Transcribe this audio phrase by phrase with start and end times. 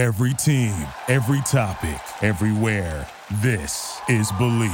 [0.00, 0.72] Every team,
[1.08, 3.06] every topic, everywhere.
[3.42, 4.70] This is Believe.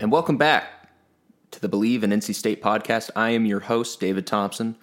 [0.00, 0.88] And welcome back
[1.50, 3.10] to the Believe in NC State podcast.
[3.14, 4.78] I am your host, David Thompson.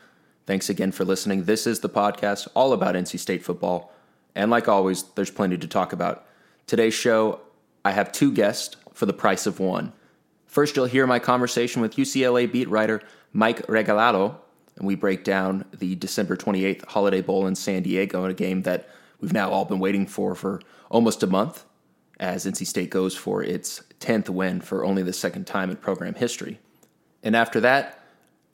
[0.45, 1.45] Thanks again for listening.
[1.45, 3.91] This is the podcast all about NC State football.
[4.35, 6.25] And like always, there's plenty to talk about.
[6.67, 7.39] Today's show,
[7.83, 9.93] I have two guests for the price of one.
[10.45, 13.01] First, you'll hear my conversation with UCLA beat writer
[13.33, 14.35] Mike Regalado,
[14.77, 18.61] and we break down the December 28th Holiday Bowl in San Diego, in a game
[18.61, 18.87] that
[19.19, 21.65] we've now all been waiting for for almost a month
[22.19, 26.13] as NC State goes for its 10th win for only the second time in program
[26.13, 26.59] history.
[27.23, 27.99] And after that,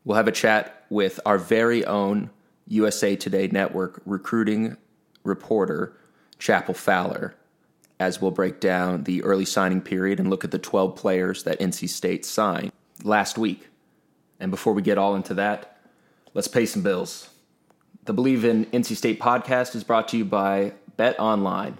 [0.03, 2.30] we'll have a chat with our very own
[2.68, 4.76] USA Today Network recruiting
[5.23, 5.97] reporter,
[6.38, 7.34] Chapel Fowler,
[7.97, 11.59] as we'll break down the early signing period and look at the 12 players that
[11.62, 13.69] NC State signed last week.
[14.38, 15.78] And before we get all into that,
[16.34, 17.30] let's pay some bills.
[18.03, 21.78] The Believe in NC State podcast is brought to you by Bet Online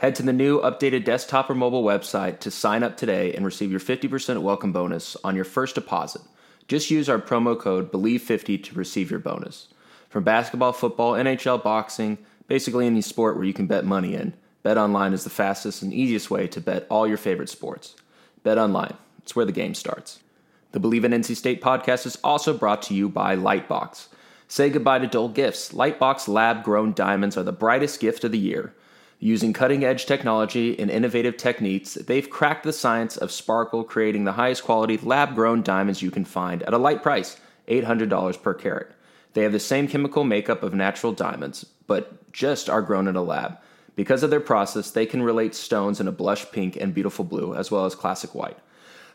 [0.00, 3.70] Head to the new updated desktop or mobile website to sign up today and receive
[3.70, 6.22] your 50% welcome bonus on your first deposit.
[6.70, 9.66] Just use our promo code BELIEVE50 to receive your bonus.
[10.08, 15.12] From basketball, football, NHL, boxing, basically any sport where you can bet money in, BetOnline
[15.12, 17.96] is the fastest and easiest way to bet all your favorite sports.
[18.44, 20.20] BetOnline, it's where the game starts.
[20.70, 24.06] The Believe in NC State podcast is also brought to you by Lightbox.
[24.46, 25.72] Say goodbye to dull gifts.
[25.72, 28.76] Lightbox lab grown diamonds are the brightest gift of the year.
[29.22, 34.32] Using cutting edge technology and innovative techniques, they've cracked the science of sparkle, creating the
[34.32, 38.92] highest quality lab grown diamonds you can find at a light price $800 per carat.
[39.34, 43.22] They have the same chemical makeup of natural diamonds, but just are grown in a
[43.22, 43.58] lab.
[43.94, 47.54] Because of their process, they can relate stones in a blush pink and beautiful blue,
[47.54, 48.56] as well as classic white.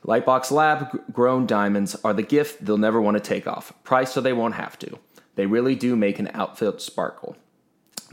[0.05, 4.21] Lightbox lab grown diamonds are the gift they'll never want to take off, priced so
[4.21, 4.99] they won't have to.
[5.33, 7.35] They really do make an outfit sparkle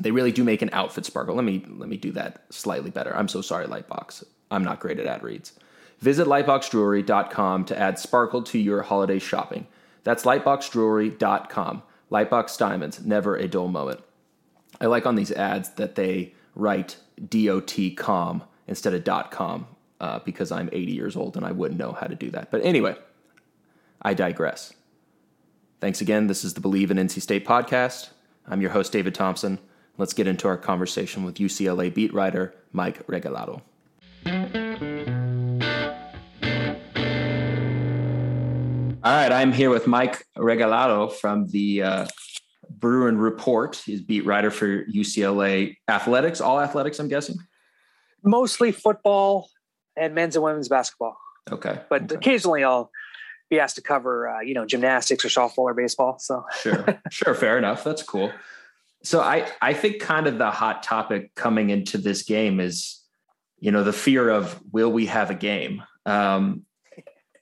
[0.03, 1.35] they really do make an outfit sparkle.
[1.35, 3.17] Let me let me do that slightly better.
[3.17, 4.25] I'm so sorry, Lightbox.
[4.51, 5.53] I'm not great at ad reads.
[5.99, 9.67] Visit lightboxjewelry.com to add sparkle to your holiday shopping.
[10.03, 11.83] That's lightboxjewelry.com.
[12.11, 14.01] Lightbox diamonds, never a dull moment.
[14.81, 16.97] I like on these ads that they write
[17.29, 19.67] dot com instead of dot com
[20.01, 22.51] uh, because I'm 80 years old and I wouldn't know how to do that.
[22.51, 22.97] But anyway,
[24.03, 24.75] I digress.
[25.81, 26.27] Thanks again.
[26.27, 28.11] This is the Believe in NC State podcast.
[28.47, 29.59] I'm your host, David Thompson.
[29.99, 33.61] Let's get into our conversation with UCLA beat writer Mike Regalado.
[39.05, 42.07] All right, I'm here with Mike Regalado from the uh,
[42.71, 43.77] Bruin Report.
[43.85, 47.37] He's beat writer for UCLA athletics, all athletics, I'm guessing.
[48.25, 49.51] Mostly football
[49.97, 51.19] and men's and women's basketball.
[51.51, 52.15] Okay, but okay.
[52.15, 52.91] occasionally I'll
[53.51, 56.19] be asked to cover, uh, you know, gymnastics or softball or baseball.
[56.19, 57.85] So sure, sure, fair enough.
[57.85, 58.33] That's cool.
[59.05, 63.01] So I I think kind of the hot topic coming into this game is,
[63.59, 65.83] you know, the fear of will we have a game?
[66.07, 66.65] Um,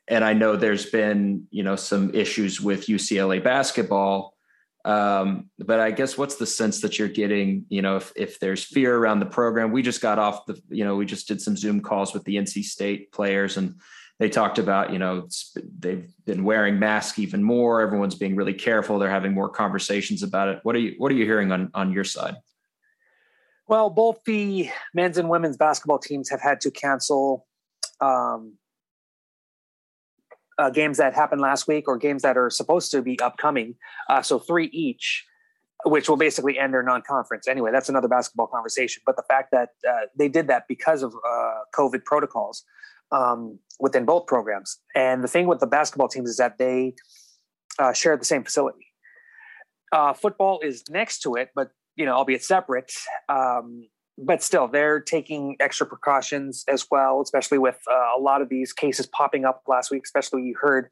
[0.09, 4.35] and I know there's been you know some issues with UCLA basketball,
[4.85, 7.67] um, but I guess what's the sense that you're getting?
[7.69, 10.85] You know, if if there's fear around the program, we just got off the you
[10.85, 13.77] know we just did some Zoom calls with the NC State players and
[14.21, 15.27] they talked about you know
[15.79, 17.81] they've been wearing masks even more.
[17.81, 18.99] Everyone's being really careful.
[18.99, 20.61] They're having more conversations about it.
[20.63, 22.37] What are you what are you hearing on on your side?
[23.67, 27.47] Well both the men's and women's basketball teams have had to cancel
[28.01, 28.59] um,
[30.59, 33.75] uh, games that happened last week or games that are supposed to be upcoming
[34.11, 35.25] uh, so three each
[35.87, 37.49] which will basically end their non-conference.
[37.49, 39.03] Anyway that's another basketball conversation.
[39.07, 42.65] But the fact that uh, they did that because of uh, covid protocols
[43.13, 44.79] um, within both programs.
[44.95, 46.95] And the thing with the basketball teams is that they
[47.79, 48.87] uh, share the same facility.
[49.93, 52.93] Uh, football is next to it, but you know, albeit separate.
[53.29, 58.49] Um, but still, they're taking extra precautions as well, especially with uh, a lot of
[58.49, 60.03] these cases popping up last week.
[60.05, 60.91] Especially you heard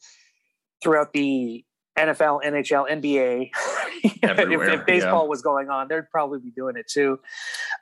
[0.82, 1.64] throughout the
[1.98, 3.50] NFL, NHL, NBA.
[4.04, 5.28] if, if, baseball yeah.
[5.28, 7.19] was going on, they'd probably be doing it too.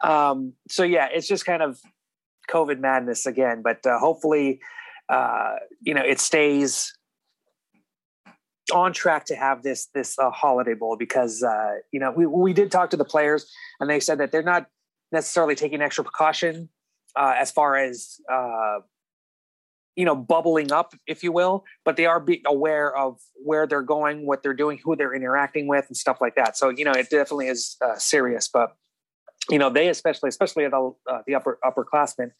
[0.03, 1.79] Um, so yeah, it's just kind of
[2.49, 3.63] COVID madness again.
[3.63, 4.61] But uh, hopefully,
[5.09, 6.93] uh, you know, it stays
[8.73, 12.53] on track to have this this uh, holiday bowl because uh, you know we we
[12.53, 13.51] did talk to the players
[13.81, 14.67] and they said that they're not
[15.13, 16.69] necessarily taking extra precaution
[17.15, 18.79] uh, as far as uh,
[19.97, 24.27] you know, bubbling up, if you will, but they are aware of where they're going,
[24.27, 26.57] what they're doing, who they're interacting with, and stuff like that.
[26.57, 28.47] So, you know, it definitely is uh, serious.
[28.47, 28.77] But,
[29.51, 32.31] you know, they especially, especially the uh, the upper upperclassmen,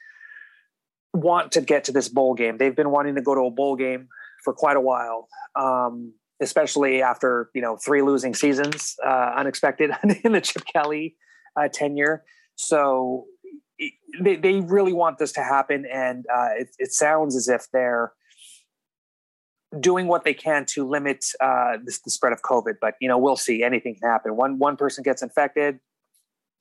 [1.15, 2.59] want to get to this bowl game.
[2.59, 4.09] They've been wanting to go to a bowl game
[4.45, 9.91] for quite a while, um, especially after you know three losing seasons, uh, unexpected
[10.25, 11.17] in the Chip Kelly
[11.59, 12.25] uh, tenure.
[12.57, 13.27] So
[14.21, 18.13] they, they really want this to happen, and uh, it, it, sounds as if they're
[19.79, 22.75] doing what they can to limit uh, this, the spread of COVID.
[22.81, 23.63] But you know, we'll see.
[23.63, 24.37] Anything can happen.
[24.37, 25.79] One one person gets infected,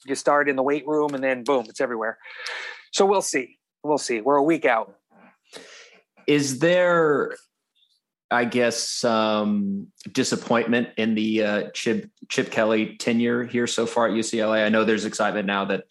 [0.06, 2.18] you start in the weight room, and then boom, it's everywhere.
[2.92, 3.57] So we'll see.
[3.83, 4.21] We'll see.
[4.21, 4.95] We're a week out.
[6.27, 7.36] Is there
[8.31, 14.13] I guess um, disappointment in the uh, Chip Chip Kelly tenure here so far at
[14.13, 14.65] UCLA.
[14.65, 15.83] I know there's excitement now that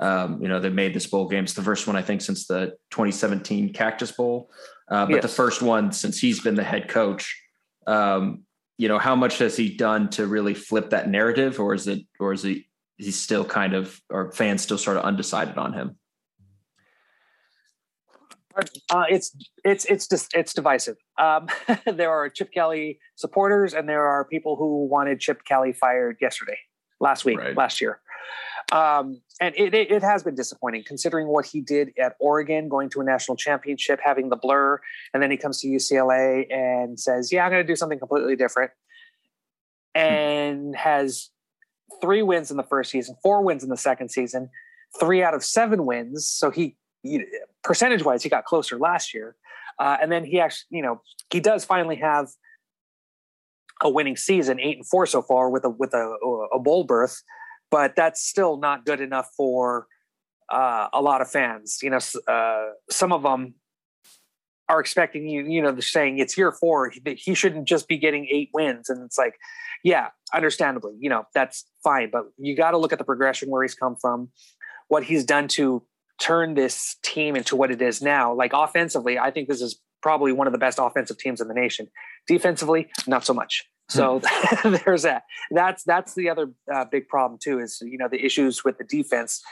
[0.00, 1.44] um, you know, they made this bowl game.
[1.44, 4.50] It's the first one I think since the 2017 Cactus Bowl,
[4.90, 5.22] uh, but yes.
[5.22, 7.40] the first one since he's been the head coach.
[7.86, 8.42] Um,
[8.76, 12.00] you know, how much has he done to really flip that narrative, or is it,
[12.18, 12.66] or is he,
[12.96, 15.96] he's still kind of, or fans still sort of undecided on him?
[18.90, 20.96] Uh, it's it's it's just it's divisive.
[21.18, 21.48] Um,
[21.86, 26.58] there are Chip Kelly supporters, and there are people who wanted Chip Kelly fired yesterday,
[27.00, 27.56] last week, right.
[27.56, 28.00] last year.
[28.72, 32.88] Um, and it, it, it, has been disappointing considering what he did at Oregon, going
[32.90, 34.80] to a national championship, having the blur,
[35.12, 38.36] and then he comes to UCLA and says, "Yeah, I'm going to do something completely
[38.36, 38.70] different,"
[39.94, 41.30] and has
[42.00, 44.50] three wins in the first season, four wins in the second season,
[44.98, 46.28] three out of seven wins.
[46.28, 47.24] So he, he
[47.62, 49.36] percentage wise, he got closer last year,
[49.78, 51.00] uh, and then he actually, you know,
[51.30, 52.28] he does finally have
[53.82, 56.16] a winning season, eight and four so far with a with a,
[56.54, 57.22] a bowl berth
[57.74, 59.88] but that's still not good enough for
[60.48, 61.80] uh, a lot of fans.
[61.82, 61.98] You know,
[62.28, 63.54] uh, some of them
[64.68, 65.44] are expecting you.
[65.44, 66.90] You know, they're saying it's year four.
[66.90, 69.36] He, he shouldn't just be getting eight wins, and it's like,
[69.82, 72.10] yeah, understandably, you know, that's fine.
[72.10, 74.30] But you got to look at the progression where he's come from,
[74.88, 75.82] what he's done to
[76.20, 78.32] turn this team into what it is now.
[78.34, 81.54] Like offensively, I think this is probably one of the best offensive teams in the
[81.54, 81.88] nation.
[82.26, 83.64] Defensively, not so much.
[83.88, 84.76] So hmm.
[84.84, 85.24] there's that.
[85.50, 87.58] That's that's the other uh, big problem too.
[87.58, 89.42] Is you know the issues with the defense.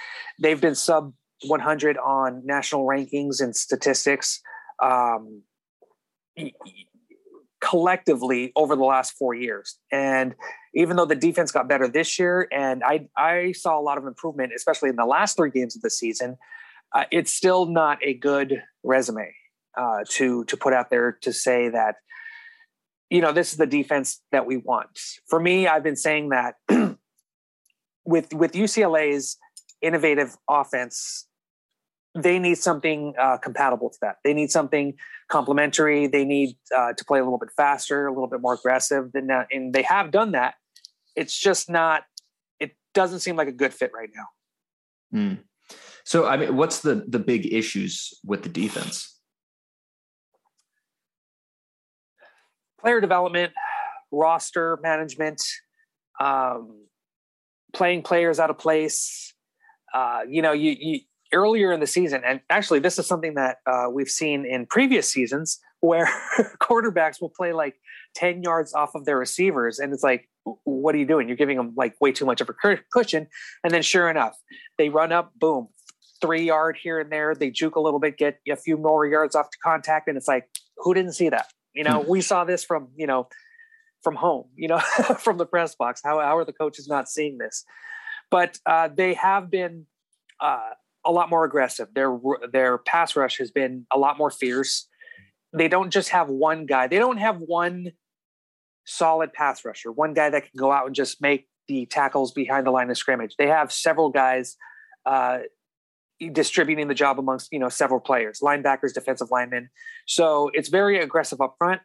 [0.41, 1.13] They've been sub
[1.45, 4.41] 100 on national rankings and statistics
[4.83, 5.43] um,
[7.61, 9.79] collectively over the last four years.
[9.91, 10.35] And
[10.75, 14.07] even though the defense got better this year, and I I saw a lot of
[14.07, 16.37] improvement, especially in the last three games of the season,
[16.95, 19.33] uh, it's still not a good resume
[19.77, 21.97] uh, to to put out there to say that
[23.13, 24.99] you know, this is the defense that we want.
[25.29, 26.55] For me, I've been saying that
[28.07, 29.37] with with UCLA's
[29.83, 31.27] innovative offense,
[32.15, 34.17] they need something uh, compatible to that.
[34.25, 34.95] They need something
[35.29, 36.07] complementary.
[36.07, 39.29] They need uh, to play a little bit faster, a little bit more aggressive than
[39.29, 40.55] that, and they have done that.
[41.17, 42.05] It's just not.
[42.61, 45.19] It doesn't seem like a good fit right now.
[45.19, 45.39] Mm.
[46.05, 49.13] So, I mean, what's the the big issues with the defense?
[52.83, 53.53] player development,
[54.11, 55.41] roster management,
[56.21, 56.85] um,
[57.73, 59.33] playing players out of place.
[59.95, 61.01] Uh, you know, you, you,
[61.33, 65.11] earlier in the season, and actually, this is something that uh, we've seen in previous
[65.11, 66.09] seasons where
[66.61, 67.77] quarterbacks will play like
[68.15, 69.79] 10 yards off of their receivers.
[69.79, 70.29] And it's like,
[70.65, 71.29] what are you doing?
[71.29, 73.27] You're giving them like way too much of a cushion.
[73.63, 74.37] And then, sure enough,
[74.79, 75.69] they run up, boom,
[76.21, 77.35] three yard here and there.
[77.35, 80.09] They juke a little bit, get a few more yards off to contact.
[80.09, 80.49] And it's like,
[80.79, 81.47] who didn't see that?
[81.75, 82.11] You know, hmm.
[82.11, 83.29] we saw this from, you know,
[84.03, 84.79] from home, you know,
[85.19, 86.01] from the press box.
[86.05, 87.65] How, how are the coaches not seeing this?
[88.31, 89.87] But uh, they have been
[90.41, 90.71] uh,
[91.05, 91.89] a lot more aggressive.
[91.95, 92.17] Their
[92.53, 94.89] their pass rush has been a lot more fierce.
[95.53, 96.87] They don't just have one guy.
[96.87, 97.93] They don't have one
[98.85, 102.67] solid pass rusher, one guy that can go out and just make the tackles behind
[102.67, 103.37] the line of scrimmage.
[103.37, 104.57] They have several guys
[105.07, 105.41] uh,
[106.33, 109.71] distributing the job amongst you know several players, linebackers, defensive linemen.
[110.07, 111.81] So it's very aggressive up front.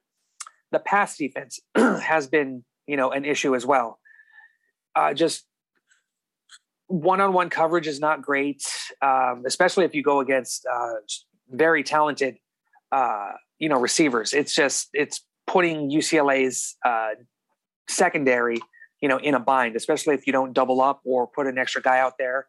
[0.72, 4.00] The pass defense has been you know an issue as well.
[4.96, 5.47] Uh, just
[6.88, 8.64] one-on-one coverage is not great,
[9.02, 10.94] um, especially if you go against uh,
[11.50, 12.38] very talented
[12.92, 14.34] uh, you know receivers.
[14.34, 17.12] It's just it's putting UCLA's uh,
[17.88, 18.60] secondary
[19.02, 21.82] you know in a bind, especially if you don't double up or put an extra
[21.82, 22.48] guy out there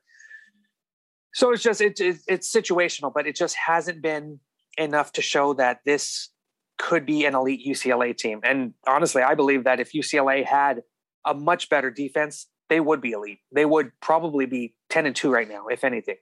[1.39, 4.41] so it's just it, it, it's situational, but it just hasn't been
[4.77, 6.31] enough to show that this
[6.79, 8.41] could be an elite UCLA team.
[8.43, 10.83] And honestly, I believe that if UCLA had
[11.25, 13.41] a much better defense, they would be elite.
[13.53, 16.17] They would probably be ten and two right now, if anything.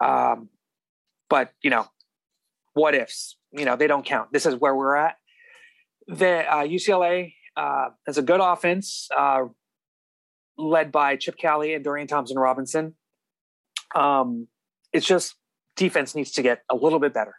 [0.00, 0.48] Um,
[1.28, 1.86] but you know,
[2.74, 3.36] what ifs?
[3.52, 4.32] You know, they don't count.
[4.32, 5.16] This is where we're at.
[6.08, 9.44] The uh, UCLA uh, has a good offense uh,
[10.58, 12.94] led by Chip Kelly and Dorian Thompson Robinson.
[13.94, 14.48] Um,
[14.92, 15.34] it's just
[15.76, 17.34] defense needs to get a little bit better.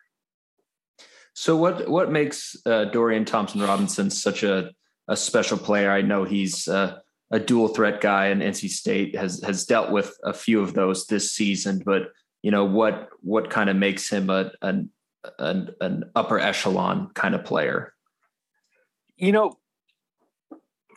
[1.33, 4.71] So what what makes uh, Dorian Thompson Robinson such a
[5.07, 5.91] a special player?
[5.91, 6.97] I know he's uh,
[7.31, 11.07] a dual threat guy, and NC State has has dealt with a few of those
[11.07, 11.81] this season.
[11.85, 14.89] But you know what what kind of makes him a an
[15.39, 17.93] an, an upper echelon kind of player?
[19.17, 19.57] You know,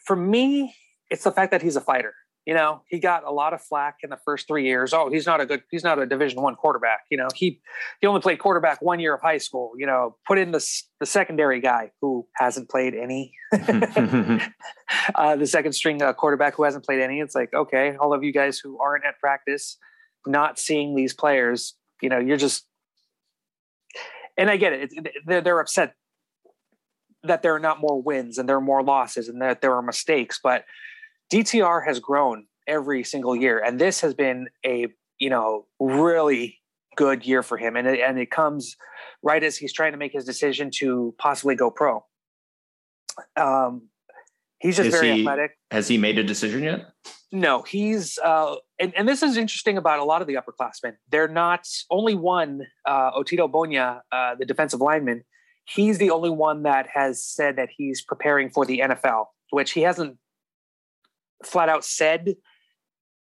[0.05, 0.75] for me,
[1.11, 2.15] it's the fact that he's a fighter.
[2.47, 4.95] You know, he got a lot of flack in the first three years.
[4.95, 7.01] Oh, he's not a good, he's not a Division One quarterback.
[7.11, 7.61] You know, he
[8.01, 9.73] he only played quarterback one year of high school.
[9.77, 10.67] You know, put in the
[11.01, 16.85] the secondary guy who hasn't played any, uh, the second string uh, quarterback who hasn't
[16.85, 17.21] played any.
[17.21, 19.77] It's like, okay, all of you guys who aren't at practice,
[20.27, 22.67] not seeing these players, you know, you're just,
[24.37, 24.91] and I get it.
[24.93, 25.95] it they're, they're upset
[27.23, 29.83] that there are not more wins and there are more losses and that there are
[29.83, 30.65] mistakes, but
[31.33, 36.59] DTR has grown every single year, and this has been a you know really
[36.97, 38.77] good year for him, and it, and it comes
[39.23, 42.05] right as he's trying to make his decision to possibly go pro.
[43.37, 43.89] Um,
[44.59, 45.53] he's just is very he, athletic.
[45.71, 46.87] Has he made a decision yet?
[47.33, 50.95] No, he's uh, and, and this is interesting about a lot of the upperclassmen.
[51.11, 55.23] They're not only one uh, Otito Ogbonnia, uh, the defensive lineman.
[55.65, 59.83] He's the only one that has said that he's preparing for the NFL, which he
[59.83, 60.19] hasn't
[61.45, 62.35] flat out said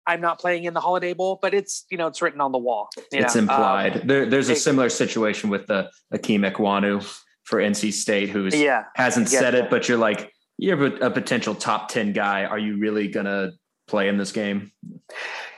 [0.07, 2.59] I'm not playing in the Holiday Bowl, but it's you know it's written on the
[2.59, 2.89] wall.
[3.13, 3.43] It's know?
[3.43, 4.01] implied.
[4.01, 7.07] Um, there, there's a similar situation with the Ikem Ekwonu
[7.45, 11.89] for NC State, who's yeah, hasn't said it, but you're like you're a, potential top
[11.89, 12.45] ten guy.
[12.45, 13.53] Are you really gonna
[13.87, 14.73] play in this game?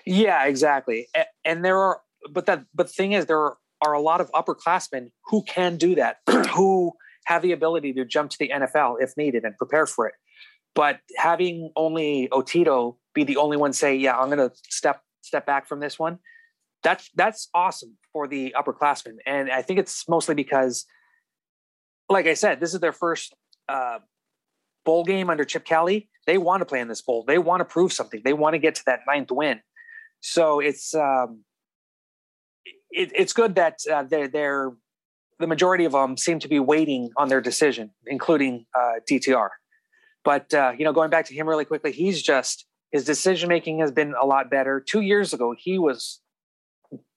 [0.05, 1.09] Yeah, exactly.
[1.45, 2.01] And there are,
[2.31, 5.77] but that but the thing is, there are, are a lot of upperclassmen who can
[5.77, 6.17] do that,
[6.55, 6.93] who
[7.27, 10.15] have the ability to jump to the NFL if needed and prepare for it.
[10.75, 15.47] But having only Otito be the only one say, "Yeah, I'm going to step step
[15.47, 16.19] back from this one,"
[16.83, 20.87] that's that's awesome for the upperclassmen, and I think it's mostly because,
[22.09, 23.35] like I said, this is their first
[23.69, 23.99] uh,
[24.85, 26.09] bowl game under Chip Kelly.
[26.27, 27.25] They want to play in this bowl.
[27.27, 28.23] They want to prove something.
[28.25, 29.61] They want to get to that ninth win.
[30.21, 31.45] So it's um,
[32.91, 34.73] it, it's good that uh, they're they're
[35.39, 39.49] the majority of them seem to be waiting on their decision, including uh, DTR.
[40.25, 43.81] But uh, you know, going back to him really quickly, he's just his decision making
[43.81, 44.81] has been a lot better.
[44.81, 46.21] Two years ago, he was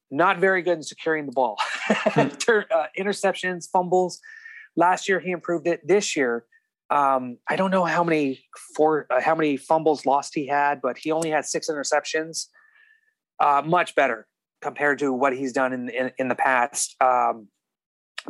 [0.10, 1.58] not very good in securing the ball,
[1.88, 2.20] hmm.
[2.22, 4.20] uh, interceptions, fumbles.
[4.76, 5.86] Last year, he improved it.
[5.88, 6.46] This year,
[6.90, 8.44] um, I don't know how many
[8.76, 12.48] for uh, how many fumbles lost he had, but he only had six interceptions.
[13.40, 14.28] Uh, much better
[14.62, 16.96] compared to what he's done in in, in the past.
[17.02, 17.50] Um,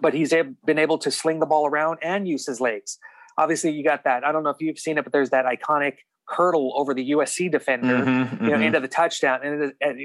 [0.02, 0.34] but he's
[0.66, 2.98] been able to sling the ball around and use his legs
[3.38, 4.24] obviously you got that.
[4.24, 7.52] I don't know if you've seen it, but there's that iconic hurdle over the USC
[7.52, 8.64] defender, mm-hmm, you know, mm-hmm.
[8.64, 9.40] into the touchdown.
[9.44, 10.00] And, and,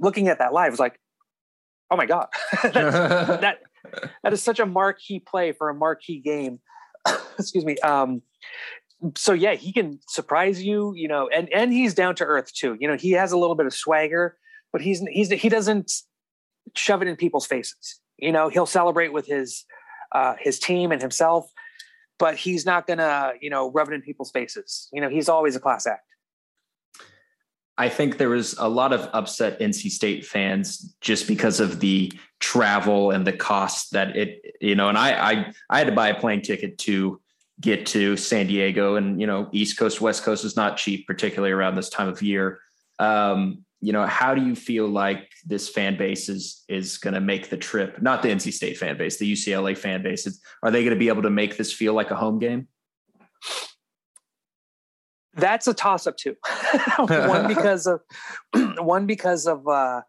[0.00, 0.98] looking at that live was like,
[1.90, 2.28] oh my god,
[2.62, 3.58] that
[4.22, 6.60] that is such a marquee play for a marquee game.
[7.38, 7.76] Excuse me.
[7.78, 8.22] Um,
[9.16, 12.76] so yeah, he can surprise you, you know, and and he's down to earth too.
[12.80, 14.36] You know, he has a little bit of swagger,
[14.72, 15.92] but he's he's he doesn't
[16.74, 18.00] shove it in people's faces.
[18.18, 19.64] You know, he'll celebrate with his
[20.12, 21.50] uh, his team and himself
[22.18, 24.88] but he's not to, you know, rub it in people's faces.
[24.92, 26.04] You know, he's always a class act.
[27.78, 32.12] I think there was a lot of upset NC State fans just because of the
[32.40, 36.08] travel and the cost that it, you know, and I, I, I had to buy
[36.08, 37.20] a plane ticket to
[37.60, 41.52] get to San Diego and, you know, East Coast, West Coast is not cheap, particularly
[41.52, 42.60] around this time of year.
[42.98, 47.20] Um, you know, how do you feel like this fan base is is going to
[47.20, 48.02] make the trip?
[48.02, 50.26] Not the NC State fan base, the UCLA fan base.
[50.62, 52.68] Are they going to be able to make this feel like a home game?
[55.34, 56.34] That's a toss up too.
[56.98, 58.00] one because of
[58.78, 60.02] one because of uh,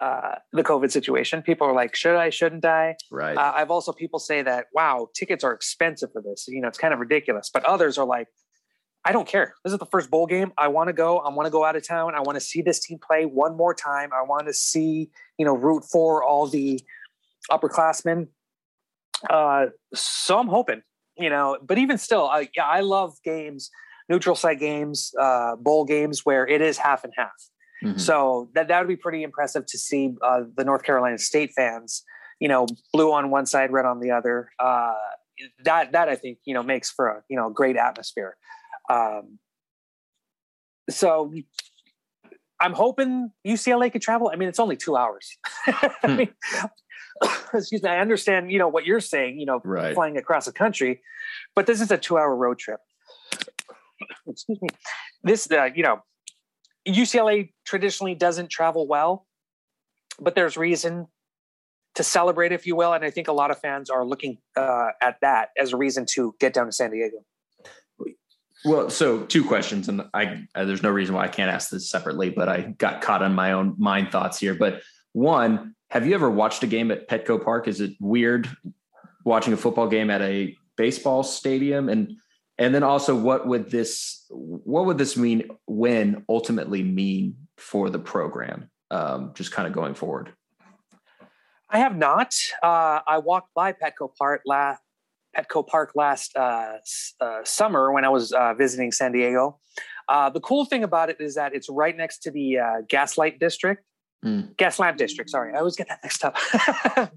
[0.00, 1.40] uh, the COVID situation.
[1.40, 2.30] People are like, should I?
[2.30, 2.96] Shouldn't I?
[3.10, 3.36] Right.
[3.36, 6.46] Uh, I've also people say that, wow, tickets are expensive for this.
[6.48, 7.50] You know, it's kind of ridiculous.
[7.52, 8.28] But others are like,
[9.08, 9.54] I don't care.
[9.64, 10.52] This is the first bowl game.
[10.58, 11.18] I want to go.
[11.20, 12.14] I want to go out of town.
[12.14, 14.10] I want to see this team play one more time.
[14.12, 16.78] I want to see, you know, root for all the
[17.50, 18.28] upperclassmen.
[19.30, 20.82] Uh, so I'm hoping,
[21.16, 23.70] you know, but even still, I, yeah, I love games,
[24.10, 27.30] neutral site games, uh, bowl games where it is half and half.
[27.82, 27.98] Mm-hmm.
[27.98, 32.04] So that that would be pretty impressive to see uh, the North Carolina State fans,
[32.40, 34.50] you know, blue on one side, red on the other.
[34.58, 34.92] Uh,
[35.64, 38.36] that that I think you know makes for a you know great atmosphere.
[38.88, 39.38] Um,
[40.90, 41.32] so
[42.60, 44.30] I'm hoping UCLA could travel.
[44.32, 45.36] I mean, it's only two hours.
[45.66, 46.16] I hmm.
[46.16, 46.28] mean,
[47.54, 49.94] excuse me, I understand, you know, what you're saying, you know, Right.
[49.94, 51.00] flying across the country,
[51.54, 52.80] but this is a two hour road trip.
[54.26, 54.68] Excuse me.
[55.22, 56.02] This, uh, you know,
[56.86, 59.26] UCLA traditionally doesn't travel well,
[60.20, 61.08] but there's reason
[61.94, 62.92] to celebrate, if you will.
[62.92, 66.06] And I think a lot of fans are looking uh, at that as a reason
[66.14, 67.18] to get down to San Diego.
[68.64, 71.88] Well, so two questions, and I uh, there's no reason why I can't ask this
[71.90, 74.54] separately, but I got caught on my own mind thoughts here.
[74.54, 77.68] But one, have you ever watched a game at Petco Park?
[77.68, 78.48] Is it weird
[79.24, 81.88] watching a football game at a baseball stadium?
[81.88, 82.16] And
[82.58, 87.98] and then also, what would this what would this mean when ultimately mean for the
[87.98, 88.70] program?
[88.90, 90.32] Um, just kind of going forward.
[91.70, 92.34] I have not.
[92.62, 94.82] Uh, I walked by Petco Park last
[95.38, 96.78] Petco Park last uh,
[97.20, 99.58] uh, summer when I was uh, visiting San Diego.
[100.08, 103.38] Uh, the cool thing about it is that it's right next to the uh, Gaslight
[103.38, 103.84] District,
[104.24, 104.56] Mm.
[104.56, 105.30] Gas Lamp District.
[105.30, 106.36] Sorry, I always get that mixed up.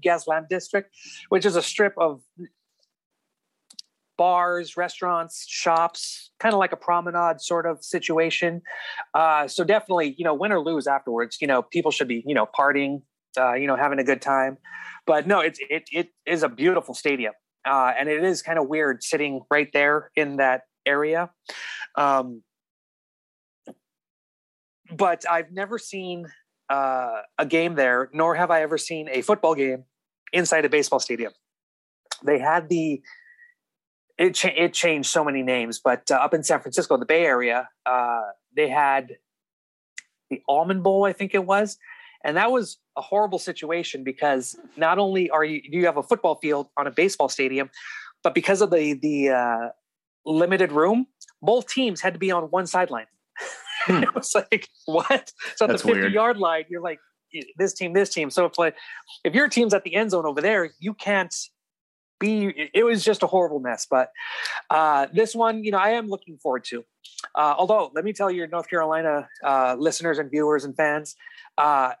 [0.00, 0.94] Gas Lamp District,
[1.30, 2.22] which is a strip of
[4.16, 8.62] bars, restaurants, shops, kind of like a promenade sort of situation.
[9.14, 12.34] Uh, so definitely, you know, win or lose afterwards, you know, people should be, you
[12.34, 13.02] know, partying,
[13.36, 14.58] uh, you know, having a good time.
[15.04, 17.32] But no, it's it it is a beautiful stadium,
[17.64, 21.30] uh, and it is kind of weird sitting right there in that area.
[21.96, 22.42] Um,
[24.90, 26.26] but I've never seen
[26.68, 29.84] uh, a game there, nor have I ever seen a football game
[30.32, 31.32] inside a baseball stadium.
[32.24, 33.02] They had the
[34.18, 37.24] it cha- it changed so many names, but uh, up in San Francisco, the Bay
[37.24, 38.20] Area, uh,
[38.54, 39.16] they had
[40.30, 41.78] the Almond Bowl, I think it was,
[42.24, 46.02] and that was a horrible situation because not only are you do you have a
[46.02, 47.70] football field on a baseball stadium,
[48.22, 49.68] but because of the the uh,
[50.24, 51.06] limited room,
[51.40, 53.06] both teams had to be on one sideline.
[53.84, 54.04] Hmm.
[54.04, 55.32] it was like what?
[55.56, 56.12] So at That's the fifty weird.
[56.12, 57.00] yard line, you're like
[57.58, 58.30] this team, this team.
[58.30, 58.76] So if like
[59.24, 61.34] if your team's at the end zone over there, you can't
[62.20, 62.70] be.
[62.72, 63.86] It was just a horrible mess.
[63.90, 64.10] But
[64.70, 66.84] uh, this one, you know, I am looking forward to.
[67.34, 71.16] Uh, although, let me tell your North Carolina uh, listeners and viewers and fans,
[71.58, 71.92] uh,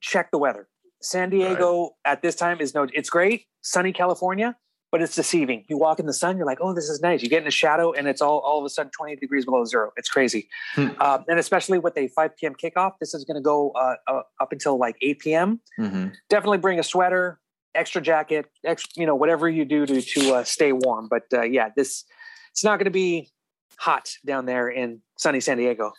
[0.00, 0.68] check the weather.
[1.02, 2.86] San Diego at this time is no.
[2.92, 4.56] It's great, sunny California,
[4.90, 5.64] but it's deceiving.
[5.68, 7.22] You walk in the sun, you're like, oh, this is nice.
[7.22, 9.64] You get in the shadow, and it's all all of a sudden 20 degrees below
[9.64, 9.92] zero.
[9.96, 10.88] It's crazy, Hmm.
[11.00, 12.54] um, and especially with a 5 p.m.
[12.54, 16.08] kickoff, this is going to go uh, uh, up until like 8 p.m Mm-hmm.
[16.30, 17.38] definitely bring a sweater,
[17.74, 21.08] extra jacket, extra, you know, whatever you do to to uh, stay warm.
[21.08, 22.04] But uh, yeah, this
[22.52, 23.30] it's not going to be
[23.78, 25.92] hot down there in sunny San Diego.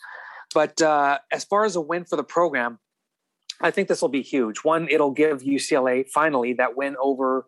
[0.56, 2.80] But uh, as far as a win for the program,
[3.62, 4.60] I think this will be huge.
[4.60, 7.46] One, it'll give UCLA finally that win over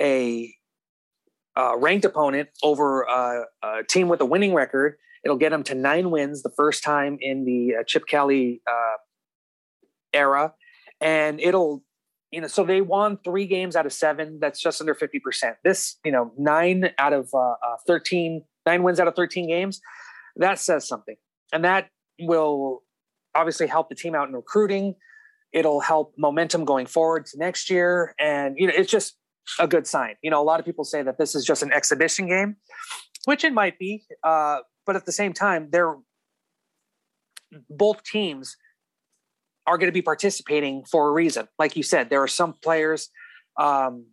[0.00, 0.54] a
[1.56, 4.96] uh, ranked opponent over uh, a team with a winning record.
[5.24, 8.96] It'll get them to nine wins, the first time in the uh, Chip Kelly uh,
[10.12, 10.54] era,
[11.00, 11.82] and it'll
[12.30, 14.38] you know so they won three games out of seven.
[14.40, 15.56] That's just under fifty percent.
[15.64, 19.80] This you know nine out of uh, uh, 13, nine wins out of thirteen games.
[20.36, 21.16] That says something,
[21.52, 21.88] and that
[22.20, 22.84] will
[23.34, 24.94] obviously help the team out in recruiting.
[25.52, 29.16] It'll help momentum going forward to next year, and you know it's just
[29.58, 30.16] a good sign.
[30.22, 32.56] You know, a lot of people say that this is just an exhibition game,
[33.24, 35.96] which it might be, uh, but at the same time, they're
[37.70, 38.56] both teams
[39.66, 41.46] are going to be participating for a reason.
[41.58, 43.10] Like you said, there are some players
[43.58, 44.06] um,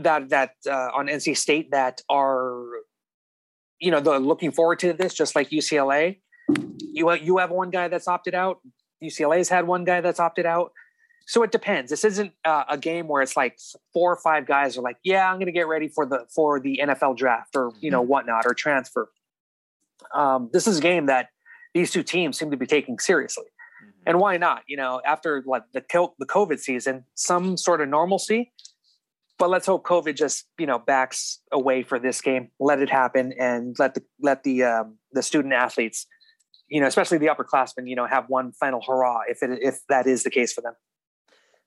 [0.00, 2.62] that that uh, on NC State that are,
[3.80, 6.20] you know, they're looking forward to this, just like UCLA.
[6.92, 8.58] You you have one guy that's opted out.
[9.04, 10.72] UCLA's had one guy that's opted out.
[11.26, 11.90] So it depends.
[11.90, 13.58] This isn't uh, a game where it's like
[13.92, 16.60] four or five guys are like, "Yeah, I'm going to get ready for the for
[16.60, 19.10] the NFL draft or you know whatnot or transfer."
[20.14, 21.28] Um, this is a game that
[21.72, 23.46] these two teams seem to be taking seriously,
[24.06, 24.62] and why not?
[24.66, 25.82] You know, after like the
[26.18, 28.52] the COVID season, some sort of normalcy.
[29.36, 32.50] But let's hope COVID just you know backs away for this game.
[32.60, 36.06] Let it happen, and let the let the um, the student athletes,
[36.68, 40.06] you know, especially the upperclassmen, you know, have one final hurrah if it if that
[40.06, 40.74] is the case for them.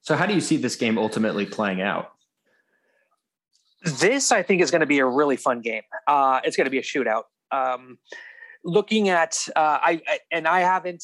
[0.01, 2.11] So, how do you see this game ultimately playing out?
[3.83, 5.83] this I think is going to be a really fun game.
[6.07, 7.23] Uh, it's going to be a shootout.
[7.51, 7.97] Um,
[8.63, 11.03] looking at uh, I, I and I haven't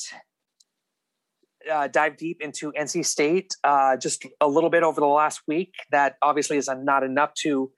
[1.71, 5.73] uh, dived deep into NC State uh, just a little bit over the last week.
[5.91, 7.71] That obviously is not enough to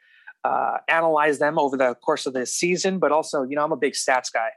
[0.45, 3.77] uh, analyze them over the course of the season, but also you know I'm a
[3.77, 4.49] big stats guy,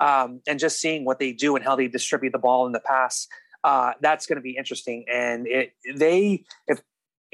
[0.00, 2.80] um, and just seeing what they do and how they distribute the ball in the
[2.80, 3.28] pass.
[3.62, 6.80] Uh, that's going to be interesting, and it, they if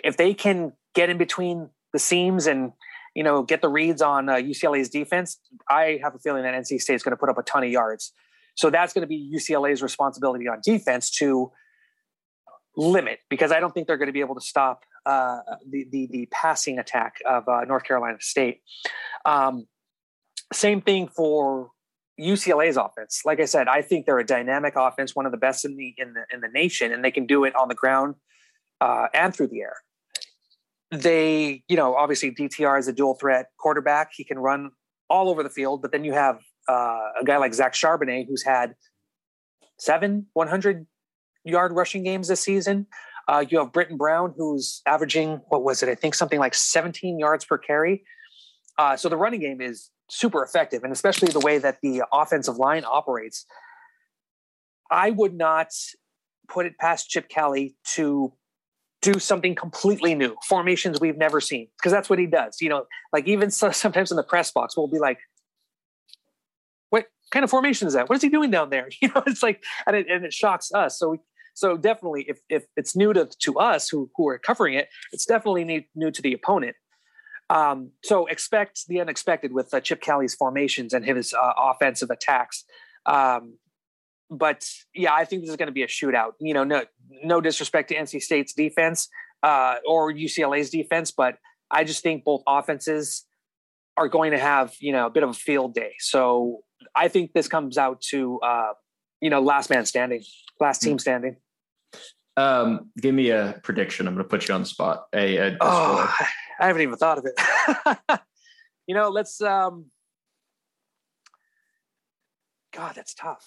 [0.03, 2.73] if they can get in between the seams and
[3.14, 6.81] you know get the reads on uh, UCLA's defense, I have a feeling that NC
[6.81, 8.12] State is going to put up a ton of yards.
[8.57, 11.53] So that's going to be UCLA's responsibility on defense to
[12.77, 16.09] limit because I don't think they're going to be able to stop uh, the, the,
[16.11, 18.61] the passing attack of uh, North Carolina State.
[19.25, 19.67] Um,
[20.53, 21.71] same thing for
[22.21, 23.23] UCLA's offense.
[23.25, 25.95] Like I said, I think they're a dynamic offense, one of the best in the
[25.97, 28.15] in the in the nation, and they can do it on the ground
[28.81, 29.77] uh, and through the air.
[30.91, 34.11] They, you know, obviously DTR is a dual threat quarterback.
[34.13, 34.71] He can run
[35.09, 38.43] all over the field, but then you have uh, a guy like Zach Charbonnet who's
[38.43, 38.75] had
[39.79, 40.87] seven 100
[41.45, 42.87] yard rushing games this season.
[43.31, 45.88] Uh, you have Brittain Brown, who's averaging what was it?
[45.88, 48.03] I think something like 17 yards per carry.
[48.77, 52.57] Uh, so the running game is super effective, and especially the way that the offensive
[52.57, 53.47] line operates.
[54.90, 55.69] I would not
[56.49, 58.33] put it past Chip Kelly to
[59.01, 62.61] do something completely new, formations we've never seen, because that's what he does.
[62.61, 65.19] You know, like even so, sometimes in the press box, we'll be like,
[66.88, 68.09] "What kind of formation is that?
[68.09, 70.73] What is he doing down there?" You know, it's like, and it, and it shocks
[70.75, 70.99] us.
[70.99, 71.19] So, we,
[71.61, 75.27] so definitely, if if it's new to to us who who are covering it, it's
[75.27, 76.75] definitely new, new to the opponent.
[77.51, 82.64] Um, so expect the unexpected with uh, Chip Kelly's formations and his uh, offensive attacks.
[83.05, 83.59] Um,
[84.31, 86.33] but yeah, I think this is going to be a shootout.
[86.40, 86.85] You know, no
[87.23, 89.11] no disrespect to NC State's defense
[89.42, 91.37] uh, or UCLA's defense, but
[91.70, 93.27] I just think both offenses
[93.99, 95.92] are going to have you know a bit of a field day.
[95.99, 96.61] So
[96.96, 98.73] I think this comes out to uh,
[99.20, 100.23] you know last man standing,
[100.59, 101.37] last team standing.
[102.37, 104.07] Um, give me a prediction.
[104.07, 105.07] I'm going to put you on the spot.
[105.14, 106.14] A, a, a oh,
[106.61, 108.21] I haven't even thought of it.
[108.87, 109.40] you know, let's.
[109.40, 109.87] Um,
[112.73, 113.47] God, that's tough.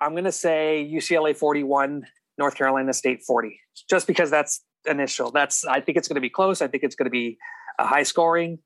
[0.00, 2.06] I'm going to say UCLA 41,
[2.38, 5.30] North Carolina State 40, just because that's initial.
[5.30, 6.62] That's I think it's going to be close.
[6.62, 7.38] I think it's going to be
[7.78, 8.58] a high scoring.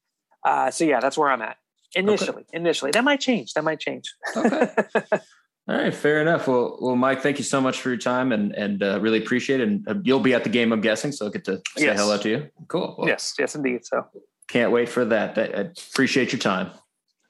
[0.44, 1.56] Uh, so yeah, that's where I'm at
[1.94, 2.42] initially.
[2.42, 2.56] Okay.
[2.56, 3.54] Initially, that might change.
[3.54, 4.12] That might change.
[4.36, 4.68] Okay.
[5.66, 6.46] All right, fair enough.
[6.46, 9.60] Well, well, Mike, thank you so much for your time, and and uh, really appreciate
[9.60, 9.68] it.
[9.68, 11.98] And uh, you'll be at the game, I'm guessing, so I'll get to say yes.
[11.98, 12.50] hello to you.
[12.68, 12.94] Cool.
[12.98, 13.86] Well, yes, yes, indeed.
[13.86, 14.06] So
[14.46, 15.38] can't wait for that.
[15.38, 16.70] I, I, appreciate your time.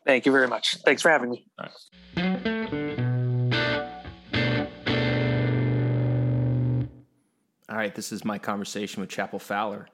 [0.05, 0.79] Thank you very much.
[0.85, 1.47] Thanks for having me.
[1.61, 2.55] All right.
[7.69, 9.89] All right, this is my conversation with Chapel Fowler.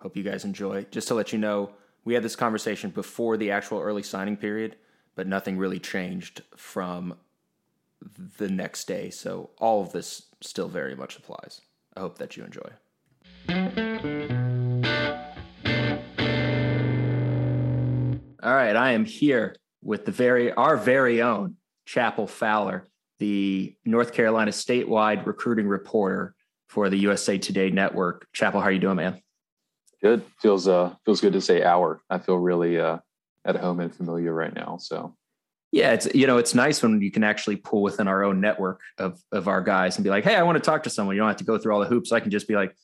[0.00, 0.86] Hope you guys enjoy.
[0.90, 1.70] Just to let you know,
[2.04, 4.76] we had this conversation before the actual early signing period,
[5.14, 7.16] but nothing really changed from
[8.38, 9.10] the next day.
[9.10, 11.60] So all of this still very much applies.
[11.96, 12.70] I hope that you enjoy.
[18.42, 22.88] All right, I am here with the very our very own Chapel Fowler,
[23.18, 26.34] the North Carolina statewide recruiting reporter
[26.68, 28.26] for the USA Today network.
[28.32, 29.20] Chapel, how are you doing, man?
[30.02, 30.24] Good.
[30.40, 32.00] Feels uh feels good to say our.
[32.10, 32.98] I feel really uh
[33.44, 34.78] at home and familiar right now.
[34.80, 35.14] So
[35.72, 38.82] yeah, it's you know it's nice when you can actually pull within our own network
[38.98, 41.16] of of our guys and be like, hey, I want to talk to someone.
[41.16, 42.12] You don't have to go through all the hoops.
[42.12, 42.76] I can just be like,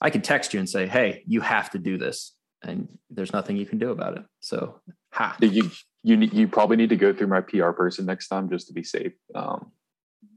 [0.00, 3.56] I can text you and say, hey, you have to do this, and there's nothing
[3.56, 4.22] you can do about it.
[4.38, 4.80] So,
[5.12, 5.36] ha.
[5.40, 5.68] You
[6.04, 8.84] you you probably need to go through my PR person next time just to be
[8.84, 9.12] safe.
[9.34, 9.72] Um,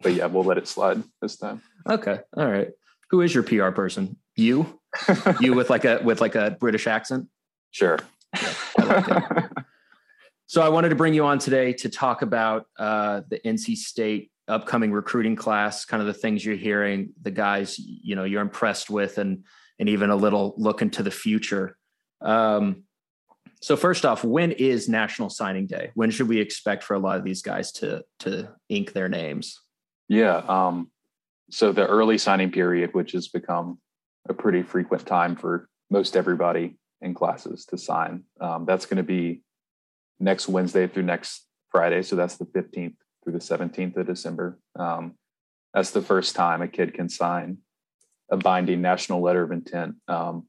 [0.01, 1.61] but yeah, we'll let it slide this time.
[1.87, 2.69] Okay, all right.
[3.11, 4.17] Who is your PR person?
[4.35, 4.79] You,
[5.39, 7.27] you with like a with like a British accent.
[7.69, 7.99] Sure.
[8.35, 9.49] Yeah, I like
[10.51, 14.33] so I wanted to bring you on today to talk about uh, the NC State
[14.49, 18.89] upcoming recruiting class, kind of the things you're hearing, the guys you know you're impressed
[18.89, 19.45] with, and
[19.79, 21.77] and even a little look into the future.
[22.19, 22.83] Um,
[23.61, 25.91] so first off, when is National Signing Day?
[25.93, 29.57] When should we expect for a lot of these guys to to ink their names?
[30.09, 30.91] Yeah, um,
[31.49, 33.79] so the early signing period, which has become
[34.27, 39.03] a pretty frequent time for most everybody in classes to sign, um, that's going to
[39.03, 39.43] be
[40.21, 42.01] next Wednesday through next Friday.
[42.03, 44.59] So that's the 15th through the 17th of December.
[44.77, 45.15] Um,
[45.73, 47.57] that's the first time a kid can sign
[48.29, 49.95] a binding national letter of intent.
[50.07, 50.47] Um,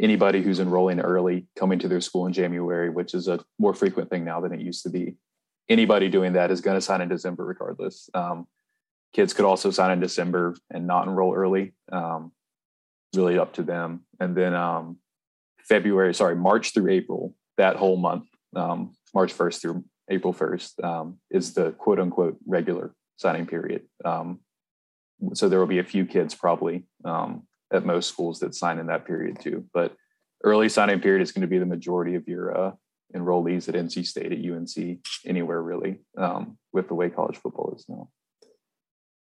[0.00, 4.10] anybody who's enrolling early coming to their school in January, which is a more frequent
[4.10, 5.16] thing now than it used to be,
[5.68, 8.08] anybody doing that is going to sign in December regardless.
[8.14, 8.46] Um,
[9.12, 11.72] kids could also sign in December and not enroll early.
[11.90, 12.32] Um,
[13.14, 14.04] really up to them.
[14.20, 14.98] And then um,
[15.60, 21.18] February, sorry, March through April, that whole month, um, March 1st through April 1st um,
[21.30, 23.82] is the quote unquote regular signing period.
[24.04, 24.40] Um,
[25.34, 28.86] so there will be a few kids probably um, at most schools that sign in
[28.86, 29.64] that period too.
[29.74, 29.94] But
[30.44, 32.72] early signing period is going to be the majority of your uh,
[33.14, 37.84] enrollees at NC State, at UNC, anywhere really, um, with the way college football is
[37.88, 38.08] now.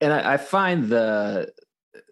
[0.00, 1.52] And I, I find the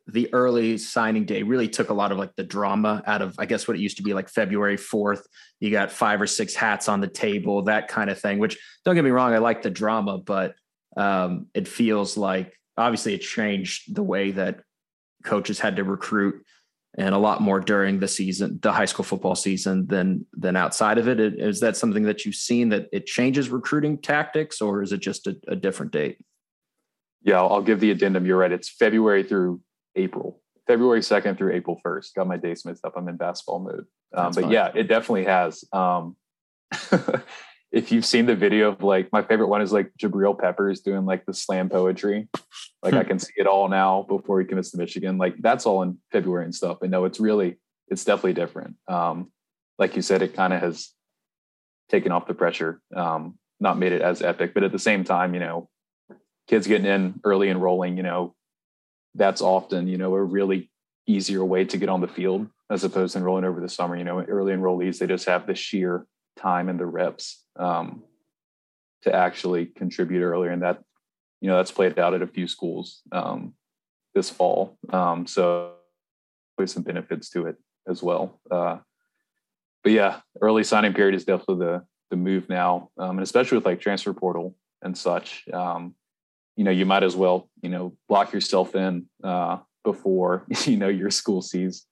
[0.06, 3.46] the early signing day really took a lot of like the drama out of I
[3.46, 5.22] guess what it used to be like February 4th.
[5.60, 8.94] You got five or six hats on the table, that kind of thing, which don't
[8.94, 10.54] get me wrong, I like the drama, but
[10.96, 14.60] um, it feels like obviously it changed the way that
[15.24, 16.44] coaches had to recruit
[16.98, 20.98] and a lot more during the season, the high school football season than than outside
[20.98, 21.20] of it.
[21.20, 25.26] Is that something that you've seen that it changes recruiting tactics, or is it just
[25.26, 26.18] a, a different date?
[27.26, 28.24] Yeah, I'll give the addendum.
[28.24, 28.52] You're right.
[28.52, 29.60] It's February through
[29.96, 30.40] April.
[30.68, 32.14] February 2nd through April 1st.
[32.14, 32.94] Got my dates mixed up.
[32.96, 33.86] I'm in basketball mode.
[34.14, 34.52] Um, but fine.
[34.52, 35.64] yeah, it definitely has.
[35.72, 36.14] Um,
[37.72, 41.04] if you've seen the video of like my favorite one is like Jabril Peppers doing
[41.04, 42.28] like the slam poetry.
[42.80, 45.18] Like I can see it all now before he commits to Michigan.
[45.18, 46.78] Like that's all in February and stuff.
[46.80, 47.58] But no, it's really
[47.88, 48.76] it's definitely different.
[48.86, 49.32] Um,
[49.80, 50.90] like you said, it kind of has
[51.88, 54.54] taken off the pressure, um, not made it as epic.
[54.54, 55.68] But at the same time, you know,
[56.46, 58.34] kids getting in early enrolling, you know,
[59.14, 60.70] that's often, you know, a really
[61.06, 63.96] easier way to get on the field as opposed to enrolling over the summer.
[63.96, 66.06] You know, early enrollees, they just have the sheer
[66.36, 68.02] time and the reps um,
[69.02, 70.50] to actually contribute earlier.
[70.50, 70.82] And that,
[71.40, 73.54] you know, that's played out at a few schools um,
[74.14, 74.78] this fall.
[74.92, 75.72] Um, so
[76.56, 77.56] there's some benefits to it
[77.88, 78.40] as well.
[78.50, 78.78] Uh,
[79.82, 83.66] but yeah, early signing period is definitely the the move now, um, and especially with
[83.66, 85.44] like transfer portal and such.
[85.52, 85.94] Um,
[86.56, 90.88] you know, you might as well, you know, lock yourself in uh, before you know
[90.88, 91.86] your school sees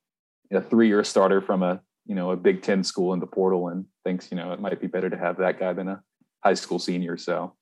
[0.53, 3.87] a three-year starter from a you know a Big Ten school in the portal and
[4.05, 6.03] thinks you know it might be better to have that guy than a
[6.43, 7.17] high school senior.
[7.17, 7.55] So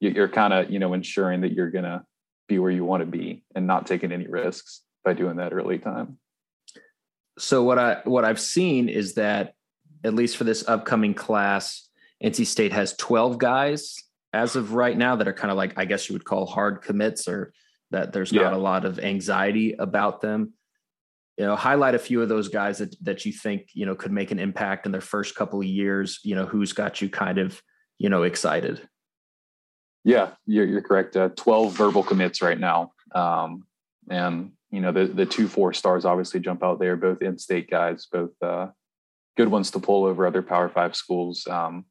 [0.00, 2.04] you're kind of you know ensuring that you're gonna
[2.48, 5.78] be where you want to be and not taking any risks by doing that early
[5.78, 6.18] time.
[7.38, 9.54] So what I what I've seen is that
[10.04, 11.88] at least for this upcoming class,
[12.22, 13.96] NC State has 12 guys
[14.32, 16.82] as of right now that are kind of like I guess you would call hard
[16.82, 17.52] commits or
[17.90, 18.42] that there's yeah.
[18.42, 20.54] not a lot of anxiety about them.
[21.38, 24.12] You know, highlight a few of those guys that that you think you know could
[24.12, 26.20] make an impact in their first couple of years.
[26.24, 27.62] You know, who's got you kind of
[27.98, 28.86] you know excited?
[30.04, 31.16] Yeah, you're, you're correct.
[31.16, 33.64] Uh, Twelve verbal commits right now, um,
[34.10, 36.96] and you know the the two four stars obviously jump out there.
[36.96, 38.68] Both in-state guys, both uh,
[39.36, 41.46] good ones to pull over other Power Five schools.
[41.46, 41.86] Um,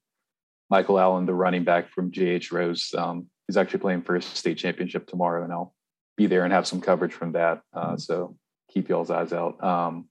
[0.71, 2.93] Michael Allen, the running back from JH Rose.
[2.97, 5.75] Um, he's actually playing for a state championship tomorrow, and I'll
[6.15, 7.61] be there and have some coverage from that.
[7.73, 7.97] Uh, mm-hmm.
[7.97, 8.37] so
[8.73, 9.61] keep y'all's eyes out.
[9.61, 10.07] Um,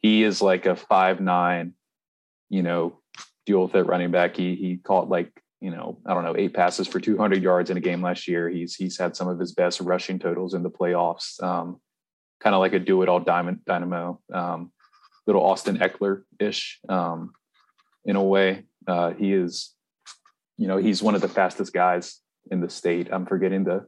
[0.00, 1.72] he is like a five nine,
[2.50, 3.00] you know,
[3.46, 4.36] dual threat running back.
[4.36, 7.78] He he caught like you know I don't know eight passes for 200 yards in
[7.78, 8.50] a game last year.
[8.50, 11.42] He's he's had some of his best rushing totals in the playoffs.
[11.42, 11.80] Um,
[12.40, 14.70] kind of like a do it all diamond dynamo, um,
[15.26, 17.32] little Austin Ekeler ish um,
[18.04, 18.64] in a way.
[18.86, 19.74] Uh, he is
[20.58, 23.08] you know, he's one of the fastest guys in the state.
[23.10, 23.86] I'm forgetting the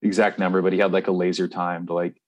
[0.00, 2.20] exact number, but he had like a laser timed, like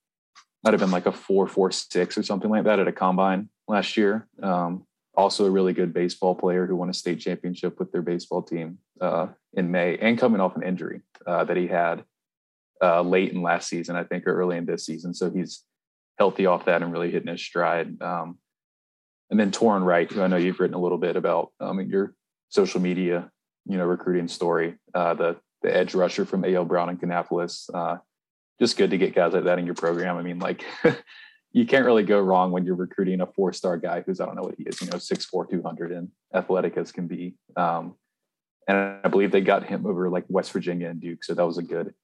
[0.62, 3.48] might have been like a four four six or something like that at a combine
[3.68, 4.26] last year.
[4.42, 8.42] Um, also a really good baseball player who won a state championship with their baseball
[8.42, 12.04] team uh, in May and coming off an injury uh, that he had
[12.82, 15.14] uh, late in last season, I think, or early in this season.
[15.14, 15.64] So he's
[16.18, 18.00] healthy off that and really hitting his stride.
[18.00, 18.38] Um,
[19.30, 21.90] and then Torin Wright, who I know you've written a little bit about um, in
[21.90, 22.14] your
[22.48, 23.30] social media
[23.68, 24.76] you know recruiting story.
[24.94, 26.64] Uh, the the edge rusher from A.L.
[26.64, 27.68] Brown and Kannapolis.
[27.72, 27.98] Uh,
[28.60, 30.16] just good to get guys like that in your program.
[30.16, 30.64] I mean, like
[31.52, 34.36] you can't really go wrong when you're recruiting a four star guy who's I don't
[34.36, 37.34] know what he is, you know, six four, two hundred, and athletic as can be.
[37.56, 37.94] Um,
[38.66, 41.58] and I believe they got him over like West Virginia and Duke, so that was
[41.58, 41.94] a good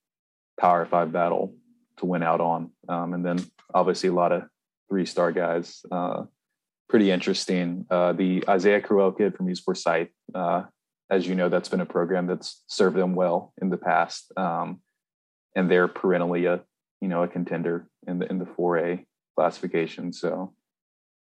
[0.59, 1.55] Power Five battle
[1.97, 2.71] to win out on.
[2.89, 3.39] Um, and then
[3.73, 4.43] obviously a lot of
[4.89, 5.81] three star guys.
[5.91, 6.23] Uh,
[6.89, 7.85] pretty interesting.
[7.89, 10.63] Uh, the Isaiah Crowell kid from East Forsyth, uh,
[11.09, 14.81] as you know, that's been a program that's served them well in the past, um,
[15.55, 16.61] and they're perennially a
[17.01, 20.13] you know a contender in the in the 4A classification.
[20.13, 20.53] So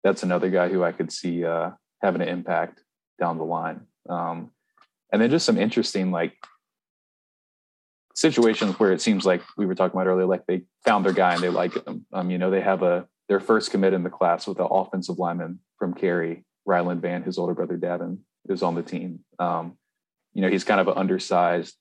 [0.03, 2.81] that's another guy who I could see uh, having an impact
[3.19, 3.81] down the line.
[4.09, 4.51] Um,
[5.11, 6.33] and then just some interesting like
[8.15, 11.33] situations where it seems like we were talking about earlier, like they found their guy
[11.33, 12.05] and they like him.
[12.13, 15.19] Um, you know, they have a their first commit in the class with the offensive
[15.19, 18.19] lineman from Cary, Ryland Vann, his older brother Davin
[18.49, 19.19] is on the team.
[19.39, 19.77] Um,
[20.33, 21.75] you know, he's kind of an undersized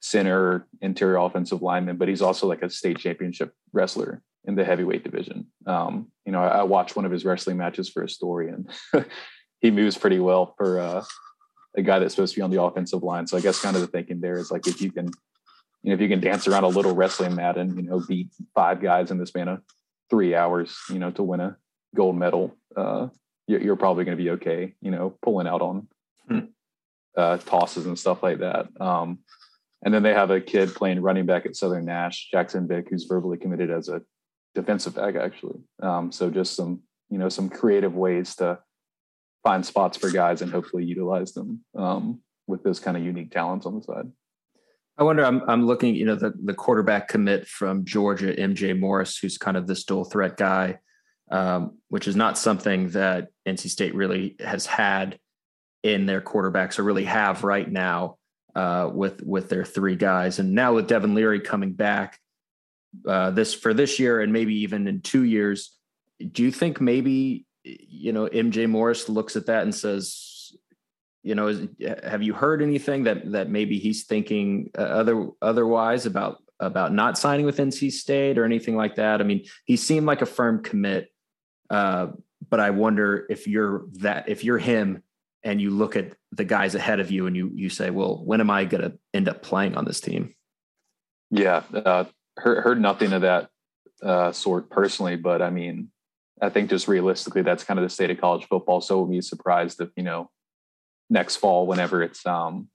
[0.00, 5.04] center interior offensive lineman, but he's also like a state championship wrestler in the heavyweight
[5.04, 5.46] division.
[5.66, 8.70] Um, you know, I, I, watched one of his wrestling matches for a story, and
[9.60, 11.04] he moves pretty well for uh,
[11.76, 13.26] a guy that's supposed to be on the offensive line.
[13.26, 15.06] So I guess kind of the thinking there is like if you can,
[15.82, 18.28] you know, if you can dance around a little wrestling mat and you know beat
[18.54, 19.60] five guys in the span of
[20.08, 21.56] three hours, you know, to win a
[21.94, 23.08] gold medal, uh,
[23.58, 24.74] you're probably going to be okay.
[24.80, 25.88] You know, pulling out on
[26.28, 26.38] hmm.
[27.16, 28.68] uh, tosses and stuff like that.
[28.80, 29.20] Um,
[29.82, 33.04] and then they have a kid playing running back at Southern Nash, Jackson Vick, who's
[33.04, 34.02] verbally committed as a
[34.54, 35.60] defensive back, actually.
[35.82, 38.58] Um, so just some, you know, some creative ways to
[39.42, 43.64] find spots for guys and hopefully utilize them um, with those kind of unique talents
[43.64, 44.10] on the side.
[44.98, 45.24] I wonder.
[45.24, 45.94] I'm I'm looking.
[45.94, 50.04] You know, the the quarterback commit from Georgia, MJ Morris, who's kind of this dual
[50.04, 50.78] threat guy.
[51.30, 55.18] Um, which is not something that NC State really has had
[55.82, 58.16] in their quarterbacks or really have right now
[58.54, 60.38] uh, with with their three guys.
[60.38, 62.18] And now with Devin Leary coming back
[63.06, 65.76] uh, this for this year and maybe even in two years,
[66.32, 70.52] do you think maybe you know MJ Morris looks at that and says,
[71.22, 71.68] you know, is,
[72.02, 77.16] have you heard anything that that maybe he's thinking uh, other otherwise about about not
[77.16, 79.20] signing with NC State or anything like that?
[79.20, 81.09] I mean, he seemed like a firm commit,
[81.70, 82.08] uh,
[82.48, 85.02] but I wonder if you're that if you're him
[85.42, 88.40] and you look at the guys ahead of you and you you say, well, when
[88.40, 90.34] am I going to end up playing on this team?
[91.30, 92.04] Yeah, uh,
[92.36, 93.48] heard, heard nothing of that
[94.02, 95.90] uh, sort personally, but I mean,
[96.42, 98.80] I think just realistically, that's kind of the state of college football.
[98.80, 100.30] So we'll be surprised if you know
[101.08, 102.68] next fall, whenever it's um,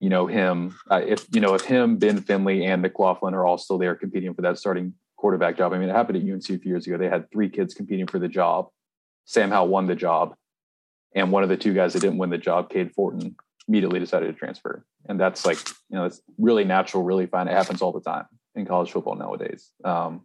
[0.00, 3.58] you know him, uh, if you know if him, Ben Finley, and McLaughlin are all
[3.58, 5.72] still there competing for that starting quarterback job.
[5.72, 6.96] I mean, it happened at UNC a few years ago.
[6.96, 8.68] They had three kids competing for the job.
[9.26, 10.34] Sam Howell won the job,
[11.14, 14.28] and one of the two guys that didn't win the job, Cade Fortin, immediately decided
[14.28, 14.86] to transfer.
[15.06, 15.58] And that's like
[15.90, 17.48] you know it's really natural, really fine.
[17.48, 19.70] It happens all the time in college football nowadays.
[19.84, 20.22] Um,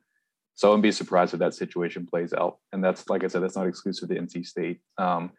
[0.56, 2.58] so I wouldn't be surprised if that situation plays out.
[2.72, 4.80] And that's, like I said, that's not exclusive to NC State.
[4.98, 5.32] Um,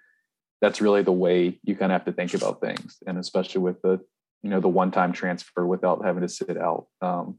[0.61, 2.99] that's really the way you kind of have to think about things.
[3.07, 4.01] And especially with the,
[4.43, 6.87] you know, the one-time transfer without having to sit out.
[7.01, 7.39] Um,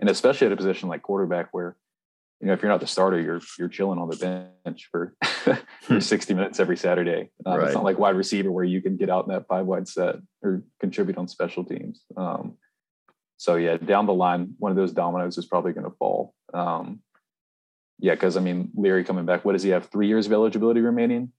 [0.00, 1.76] and especially at a position like quarterback where,
[2.40, 5.58] you know, if you're not the starter, you're you're chilling on the bench for, for
[5.86, 5.98] hmm.
[5.98, 7.30] 60 minutes every Saturday.
[7.44, 7.66] Um, right.
[7.66, 10.16] It's not like wide receiver where you can get out in that five wide set
[10.42, 12.02] or contribute on special teams.
[12.16, 12.56] Um,
[13.38, 16.34] so yeah, down the line, one of those dominoes is probably going to fall.
[16.52, 17.00] Um,
[18.00, 19.86] yeah, because I mean, Leary coming back, what does he have?
[19.86, 21.32] Three years of eligibility remaining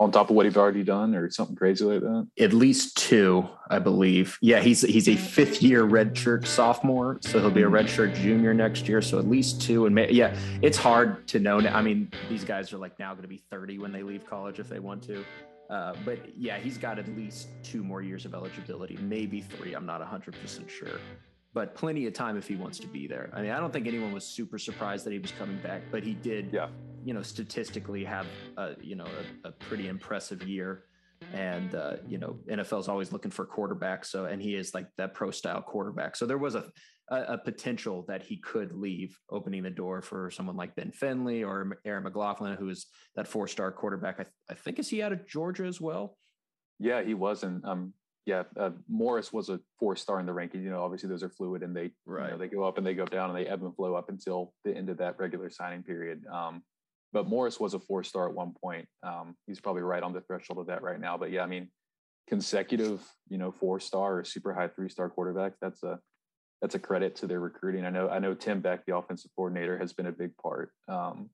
[0.00, 2.26] on top of what he's already done, or something crazy like that?
[2.38, 4.38] At least two, I believe.
[4.40, 8.88] Yeah, he's he's a fifth year redshirt sophomore, so he'll be a redshirt junior next
[8.88, 9.02] year.
[9.02, 11.60] So at least two, and may, yeah, it's hard to know.
[11.60, 14.58] I mean, these guys are like now going to be thirty when they leave college
[14.58, 15.24] if they want to.
[15.68, 19.74] Uh, but yeah, he's got at least two more years of eligibility, maybe three.
[19.74, 20.98] I'm not 100% sure
[21.52, 23.28] but plenty of time if he wants to be there.
[23.32, 26.04] I mean, I don't think anyone was super surprised that he was coming back, but
[26.04, 26.68] he did, yeah.
[27.04, 29.06] You know, statistically have, a, you know,
[29.44, 30.84] a, a pretty impressive year.
[31.34, 34.06] And, uh, you know, NFL is always looking for quarterbacks.
[34.06, 36.16] So, and he is like that pro style quarterback.
[36.16, 36.64] So there was a,
[37.10, 41.42] a, a, potential that he could leave, opening the door for someone like Ben Finley
[41.44, 42.86] or Aaron McLaughlin, who is
[43.16, 44.14] that four star quarterback.
[44.18, 46.16] I, th- I think, is he out of Georgia as well?
[46.78, 47.42] Yeah, he was.
[47.42, 47.92] And um,
[48.26, 50.62] yeah, uh, Morris was a four star in the ranking.
[50.62, 52.26] You know, obviously those are fluid and they right.
[52.26, 54.08] You know, they go up and they go down and they ebb and flow up
[54.08, 56.22] until the end of that regular signing period.
[56.32, 56.62] Um,
[57.12, 58.86] but Morris was a four star at one point.
[59.02, 61.16] Um, he's probably right on the threshold of that right now.
[61.16, 61.68] But yeah, I mean,
[62.28, 65.54] consecutive, you know, four star or super high three star quarterbacks.
[65.60, 65.98] That's a
[66.62, 67.84] that's a credit to their recruiting.
[67.84, 71.30] I know I know Tim Beck, the offensive coordinator, has been a big part um,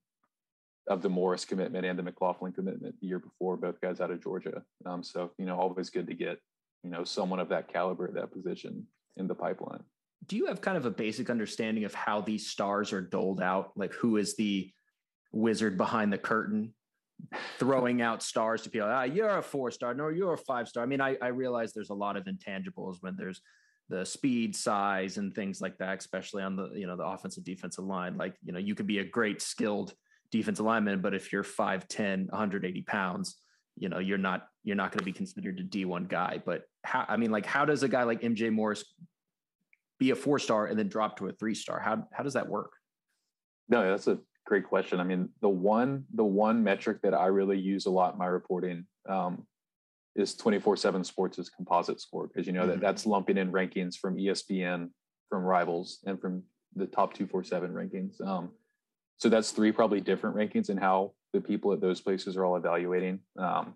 [0.87, 3.57] of the Morris commitment and the McLaughlin commitment the year before.
[3.57, 4.63] Both guys out of Georgia.
[4.85, 6.39] Um, so you know, always good to get
[6.83, 8.87] you know someone of that caliber at that position
[9.17, 9.83] in the pipeline
[10.25, 13.71] do you have kind of a basic understanding of how these stars are doled out
[13.75, 14.71] like who is the
[15.37, 16.73] wizard behind the curtain
[17.57, 20.83] throwing out stars to people ah you're a four star no you're a five star
[20.83, 23.41] i mean I, I realize there's a lot of intangibles when there's
[23.89, 27.85] the speed size and things like that especially on the you know the offensive defensive
[27.85, 29.93] line like you know you could be a great skilled
[30.31, 33.37] defensive lineman but if you're 5'10 180 pounds
[33.77, 36.41] you know you're not you're not going to be considered a D1 guy.
[36.45, 38.83] But how I mean, like, how does a guy like MJ Morris
[39.97, 41.79] be a four star and then drop to a three star?
[41.79, 42.73] How how does that work?
[43.69, 44.99] No, that's a great question.
[44.99, 48.25] I mean, the one the one metric that I really use a lot in my
[48.25, 49.45] reporting um,
[50.15, 52.71] is 24/7 Sports' composite score because you know mm-hmm.
[52.71, 54.89] that that's lumping in rankings from ESPN,
[55.29, 56.43] from Rivals, and from
[56.75, 58.25] the top 247 rankings.
[58.25, 58.51] Um,
[59.17, 62.55] so that's three probably different rankings and how the people at those places are all
[62.55, 63.19] evaluating.
[63.37, 63.73] Um,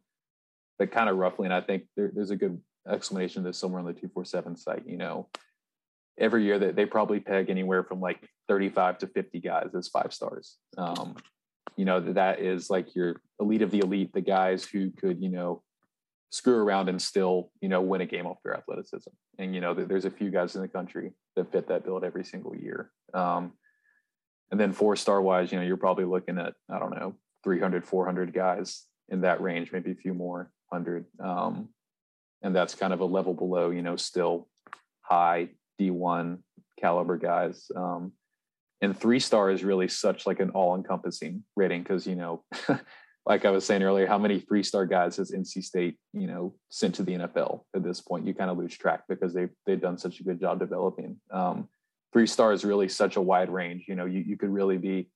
[0.79, 3.79] but kind of roughly, and I think there, there's a good explanation of this somewhere
[3.79, 4.83] on the 247 site.
[4.87, 5.27] You know,
[6.17, 9.87] every year that they, they probably peg anywhere from like 35 to 50 guys as
[9.87, 10.57] five stars.
[10.77, 11.15] Um,
[11.77, 15.29] you know, that is like your elite of the elite, the guys who could, you
[15.29, 15.63] know,
[16.31, 19.09] screw around and still, you know, win a game off their athleticism.
[19.39, 22.25] And, you know, there's a few guys in the country that fit that build every
[22.25, 22.91] single year.
[23.13, 23.53] Um,
[24.51, 27.15] and then four star wise, you know, you're probably looking at, I don't know,
[27.45, 31.05] 300, 400 guys in that range, maybe a few more hundred.
[31.23, 31.69] Um,
[32.41, 34.49] and that's kind of a level below, you know, still
[35.03, 36.39] high D1
[36.77, 37.71] caliber guys.
[37.73, 38.11] Um,
[38.81, 42.43] and three star is really such like an all encompassing rating because, you know,
[43.25, 46.55] like I was saying earlier, how many three star guys has NC State, you know,
[46.69, 48.25] sent to the NFL at this point?
[48.25, 51.17] You kind of lose track because they've, they've done such a good job developing.
[51.31, 51.69] Um,
[52.11, 53.85] three star is really such a wide range.
[53.87, 55.09] You know, you, you could really be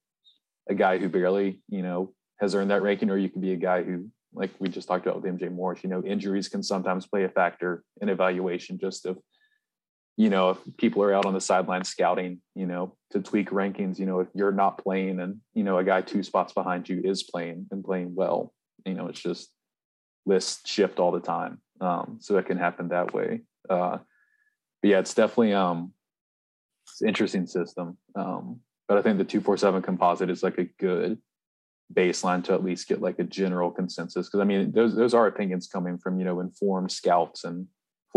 [0.68, 3.56] a guy who barely, you know, has earned that ranking, or you could be a
[3.56, 7.06] guy who, like we just talked about with MJ Morris, you know, injuries can sometimes
[7.06, 9.18] play a factor in evaluation just of,
[10.16, 13.98] you know, if people are out on the sideline scouting, you know, to tweak rankings,
[13.98, 17.02] you know, if you're not playing and, you know, a guy two spots behind you
[17.04, 18.52] is playing and playing well,
[18.86, 19.50] you know, it's just
[20.24, 21.60] lists shift all the time.
[21.80, 23.42] Um, so it can happen that way.
[23.68, 23.98] Uh,
[24.80, 25.92] but yeah, it's definitely um,
[26.86, 27.98] it's interesting system.
[28.14, 31.18] Um, but I think the two four seven composite is like a good
[31.92, 34.28] baseline to at least get like a general consensus.
[34.28, 37.66] Because I mean, those those are opinions coming from you know informed scouts and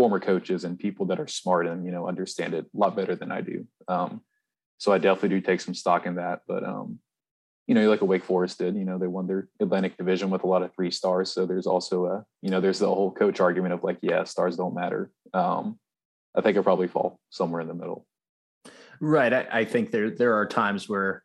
[0.00, 3.14] former coaches and people that are smart and you know understand it a lot better
[3.14, 3.66] than I do.
[3.86, 4.22] Um,
[4.78, 6.40] so I definitely do take some stock in that.
[6.48, 7.00] But um,
[7.66, 10.42] you know, like a Wake Forest did, you know, they won their Atlantic Division with
[10.42, 11.30] a lot of three stars.
[11.30, 14.56] So there's also a, you know, there's the whole coach argument of like, yeah, stars
[14.56, 15.10] don't matter.
[15.34, 15.78] Um,
[16.34, 18.06] I think I probably fall somewhere in the middle.
[19.02, 19.34] Right.
[19.34, 21.24] I, I think there there are times where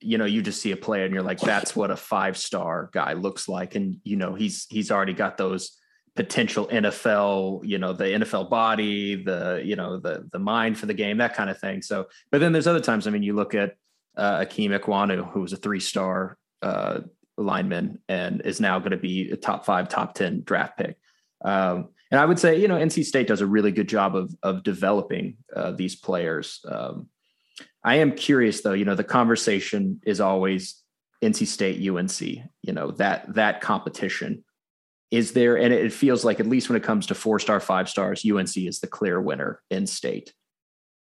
[0.00, 2.90] you know you just see a player and you're like that's what a five star
[2.92, 5.76] guy looks like and you know he's he's already got those
[6.16, 10.94] potential NFL you know the NFL body the you know the the mind for the
[10.94, 13.54] game that kind of thing so but then there's other times I mean you look
[13.54, 13.76] at
[14.16, 17.00] uh, Ikem Ekwonu who was a three star uh,
[17.36, 20.96] lineman and is now going to be a top five top 10 draft pick
[21.44, 24.34] um, and I would say, you know, NC State does a really good job of
[24.42, 26.64] of developing uh, these players.
[26.64, 27.08] Um,
[27.82, 28.72] I am curious, though.
[28.72, 30.80] You know, the conversation is always
[31.22, 32.20] NC State, UNC.
[32.20, 34.44] You know that that competition
[35.10, 37.88] is there, and it feels like at least when it comes to four star, five
[37.88, 40.32] stars, UNC is the clear winner in state.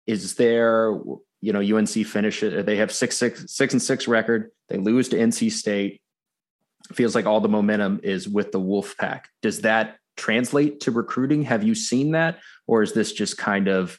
[0.07, 0.99] Is there,
[1.41, 2.65] you know, UNC finishes?
[2.65, 4.51] They have six six six and six record.
[4.69, 6.01] They lose to NC State.
[6.93, 9.23] Feels like all the momentum is with the Wolfpack.
[9.41, 11.43] Does that translate to recruiting?
[11.43, 12.39] Have you seen that?
[12.67, 13.99] Or is this just kind of,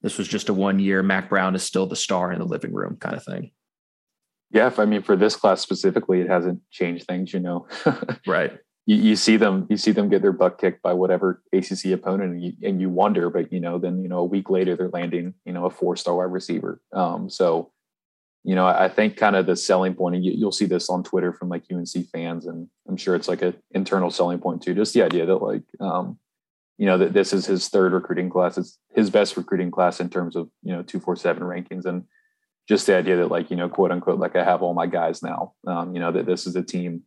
[0.00, 2.72] this was just a one year, Mack Brown is still the star in the living
[2.72, 3.50] room kind of thing?
[4.50, 7.66] Yeah, if, I mean, for this class specifically, it hasn't changed things, you know.
[8.26, 8.58] right.
[8.86, 12.32] You, you, see them, you see them get their butt kicked by whatever ACC opponent,
[12.32, 14.88] and you, and you wonder, but you know, then you know, a week later they're
[14.88, 16.80] landing, you know, a four star wide receiver.
[16.92, 17.70] Um, so
[18.44, 21.04] you know, I think kind of the selling point, and you, will see this on
[21.04, 24.74] Twitter from like UNC fans, and I'm sure it's like an internal selling point too.
[24.74, 26.18] Just the idea that like, um,
[26.76, 28.58] you know, that this is his third recruiting class.
[28.58, 32.02] It's his best recruiting class in terms of you know two four seven rankings, and
[32.68, 35.22] just the idea that like you know quote unquote like I have all my guys
[35.22, 35.52] now.
[35.68, 37.02] Um, you know that this is a team,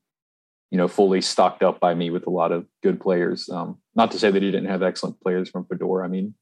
[0.72, 3.50] you know, fully stocked up by me with a lot of good players.
[3.50, 6.06] Um, not to say that he didn't have excellent players from Fedora.
[6.06, 6.34] I mean,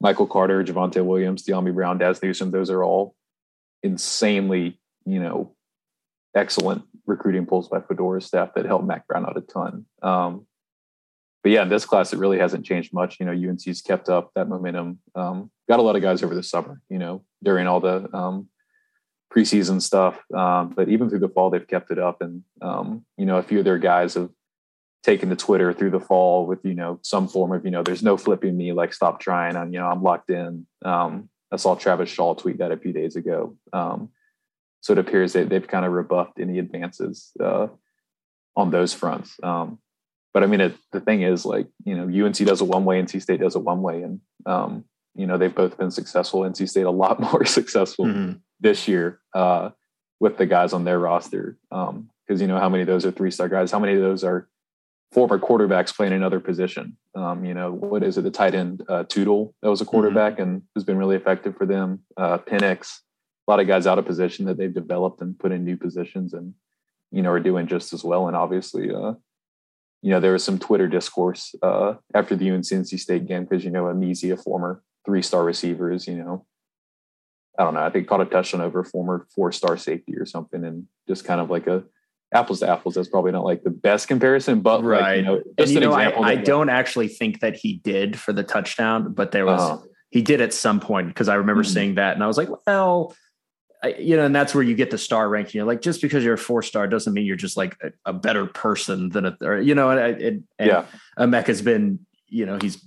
[0.00, 3.14] Michael Carter, Javonte Williams, Dyami Brown, Dazz Newsome, those are all
[3.82, 5.54] insanely, you know,
[6.34, 9.86] excellent recruiting pulls by Fedora staff that helped Mack Brown out a ton.
[10.02, 10.46] Um,
[11.42, 13.18] but yeah, in this class, it really hasn't changed much.
[13.18, 14.98] You know, UNC's kept up that momentum.
[15.14, 18.48] Um, got a lot of guys over the summer, you know, during all the um,
[19.34, 20.18] preseason stuff.
[20.34, 22.20] Um, but even through the fall, they've kept it up.
[22.20, 24.30] And, um, you know, a few of their guys have
[25.02, 28.02] taken to Twitter through the fall with, you know, some form of, you know, there's
[28.02, 29.56] no flipping me, like stop trying.
[29.56, 30.66] I'm, you know, I'm locked in.
[30.84, 33.56] Um, I saw Travis Shaw tweet that a few days ago.
[33.72, 34.10] Um,
[34.80, 37.68] so it appears that they've kind of rebuffed any advances uh,
[38.56, 39.36] on those fronts.
[39.42, 39.78] Um,
[40.34, 43.02] but I mean, it, the thing is, like you know, UNC does it one way,
[43.02, 44.84] NC State does it one way, and um,
[45.18, 46.42] you know they've both been successful.
[46.42, 48.32] NC State a lot more successful mm-hmm.
[48.60, 49.70] this year uh,
[50.20, 52.08] with the guys on their roster because um,
[52.40, 54.48] you know how many of those are three star guys, how many of those are
[55.10, 56.96] former quarterbacks playing another position.
[57.14, 58.22] Um, you know, what is it?
[58.22, 59.90] The tight end uh, Tootle that was a mm-hmm.
[59.90, 60.42] quarterback mm-hmm.
[60.42, 62.00] and has been really effective for them.
[62.16, 62.98] Uh, Penix,
[63.46, 66.32] a lot of guys out of position that they've developed and put in new positions,
[66.32, 66.54] and
[67.10, 68.28] you know are doing just as well.
[68.28, 69.14] And obviously, uh,
[70.00, 73.64] you know, there was some Twitter discourse uh, after the UNC NC State game because
[73.64, 76.44] you know Emezie, a former three-star receivers, you know.
[77.58, 77.80] I don't know.
[77.80, 81.40] I think caught a touchdown over a former four-star safety or something, and just kind
[81.40, 81.82] of like a
[82.32, 85.42] apples to apples that's probably not like the best comparison but right like, you know,
[85.56, 89.32] and you know I, I don't actually think that he did for the touchdown but
[89.32, 89.78] there was uh-huh.
[90.10, 91.72] he did at some point because i remember mm-hmm.
[91.72, 93.16] seeing that and i was like well
[93.82, 96.22] I, you know and that's where you get the star ranking you're like just because
[96.22, 99.38] you're a four star doesn't mean you're just like a, a better person than a
[99.40, 100.84] or, you know and, and, and yeah
[101.18, 102.84] Emeka has been you know he's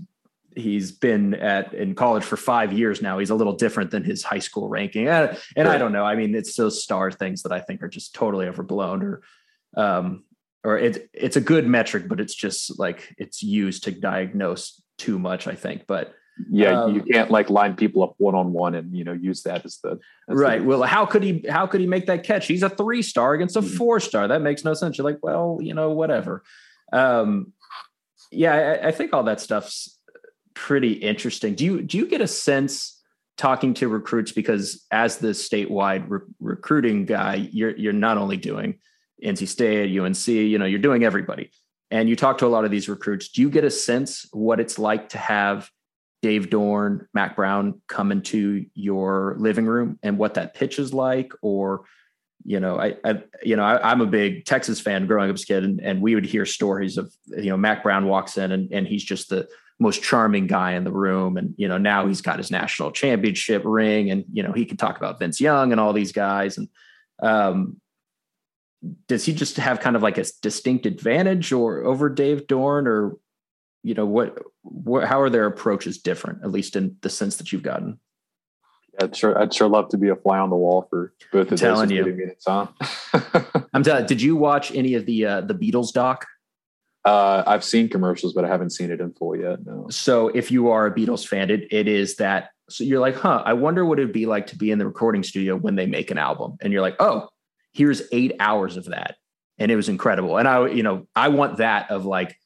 [0.56, 3.20] he's been at in college for five years now.
[3.20, 6.04] He's a little different than his high school ranking, and, and I don't know.
[6.04, 9.22] I mean, it's those star things that I think are just totally overblown, or
[9.78, 10.24] um,
[10.64, 15.20] or it's it's a good metric, but it's just like it's used to diagnose too
[15.20, 15.48] much.
[15.48, 16.14] I think, but
[16.50, 19.44] yeah, um, you can't like line people up one on one and you know use
[19.44, 20.62] that as the right.
[20.62, 22.48] The, well, how could he how could he make that catch?
[22.48, 23.76] He's a three star against a mm-hmm.
[23.76, 24.28] four star.
[24.28, 24.98] That makes no sense.
[24.98, 26.44] You're like, well, you know, whatever.
[26.94, 27.54] Um,
[28.32, 30.00] yeah, I, I think all that stuff's
[30.62, 31.56] pretty interesting.
[31.56, 33.02] Do you do you get a sense
[33.36, 38.78] talking to recruits because as the statewide re- recruiting guy, you're you're not only doing
[39.24, 41.50] NC State, UNC, you know, you're doing everybody.
[41.90, 43.30] And you talk to a lot of these recruits.
[43.30, 45.68] Do you get a sense what it's like to have
[46.22, 51.34] Dave Doeren, Mack Brown come into your living room and what that pitch is like?
[51.42, 51.86] Or,
[52.46, 55.44] you know, I, I you know, I, am a big Texas fan growing up as
[55.44, 58.52] a kid, and, and we would hear stories of, you know, Mack Brown walks in
[58.52, 59.48] and, and he's just the
[59.82, 61.38] most charming guy in the room.
[61.38, 64.78] And, you know, now he's got his national championship ring and, you know, he can
[64.78, 66.58] talk about Vince Young and all these guys.
[66.58, 66.70] And,
[67.24, 67.82] um,
[69.08, 73.18] does he just have kind of like a distinct advantage or over Dave Doeren or,
[73.82, 77.52] you know, what, what, how are their approaches different, at least in the sense that
[77.52, 78.00] you've gotten?
[79.02, 81.54] I'd sure, I'd sure love to be a fly on the wall for both of
[81.54, 81.60] I'm those.
[81.60, 82.06] Telling you.
[82.06, 82.68] Minutes, huh?
[83.74, 84.06] I'm telling.
[84.06, 86.28] Did you watch any of the uh, the Beatles doc?
[87.04, 89.66] Uh, I've seen commercials, but I haven't seen it in full yet.
[89.66, 89.88] No.
[89.90, 92.52] So if you are a Beatles fan, it, it is that.
[92.70, 93.42] So you're like, huh?
[93.46, 96.12] I wonder what it'd be like to be in the recording studio when they make
[96.12, 97.28] an album, and you're like, oh,
[97.74, 99.16] here's eight hours of that,
[99.58, 100.38] and it was incredible.
[100.38, 102.38] And I, you know, I want that of like,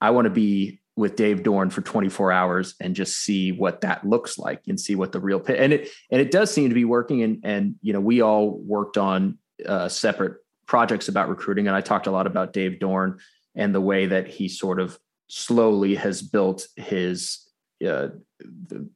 [0.00, 4.06] I want to be with Dave Doeren for 24 hours and just see what that
[4.06, 5.58] looks like and see what the real pit.
[5.58, 7.22] And it and it does seem to be working.
[7.22, 10.36] And and you know, we all worked on uh, separate
[10.66, 13.18] projects about recruiting, and I talked a lot about Dave Doeren
[13.54, 14.98] and the way that he sort of
[15.28, 17.46] slowly has built his
[17.86, 18.08] uh,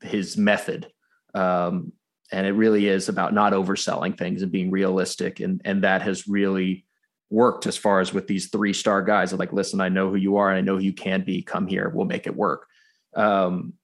[0.03, 0.91] his method.
[1.35, 1.93] Um,
[2.31, 6.29] and it really is about not overselling things and being realistic, and and that has
[6.29, 6.85] really
[7.31, 9.33] worked as far as with these three star guys.
[9.33, 11.43] I'm like, listen, I know who you are, and I know who you can be.
[11.43, 12.67] Come here, we'll make it work.
[13.15, 13.75] Um,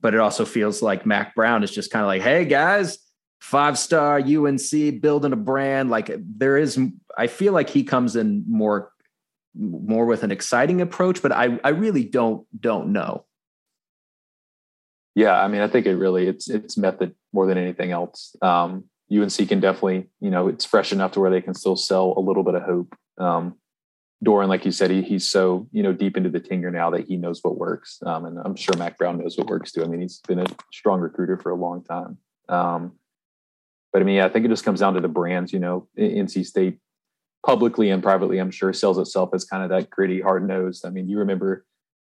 [0.00, 2.98] but it also feels like Mack Brown is just kind of like, hey guys,
[3.40, 5.90] five star UNC building a brand.
[5.90, 6.78] Like there is,
[7.16, 8.92] I feel like he comes in more
[9.58, 13.24] more with an exciting approach, but I I really don't don't know.
[15.14, 18.36] Yeah, I mean, I think it really it's it's method more than anything else.
[18.40, 22.14] Um, UNC can definitely, you know, it's fresh enough to where they can still sell
[22.16, 22.94] a little bit of hope.
[23.18, 23.56] Um,
[24.24, 27.06] Doeren, like you said, he, he's so you know deep into the tinger now that
[27.06, 29.82] he knows what works, um, and I'm sure Mack Brown knows what works too.
[29.82, 32.18] I mean, he's been a strong recruiter for a long time.
[32.48, 32.92] Um,
[33.92, 35.52] but I mean, yeah, I think it just comes down to the brands.
[35.52, 36.78] You know, NC State
[37.48, 40.84] publicly and privately, I'm sure sells itself as kind of that gritty, hard nosed.
[40.84, 41.64] I mean, you remember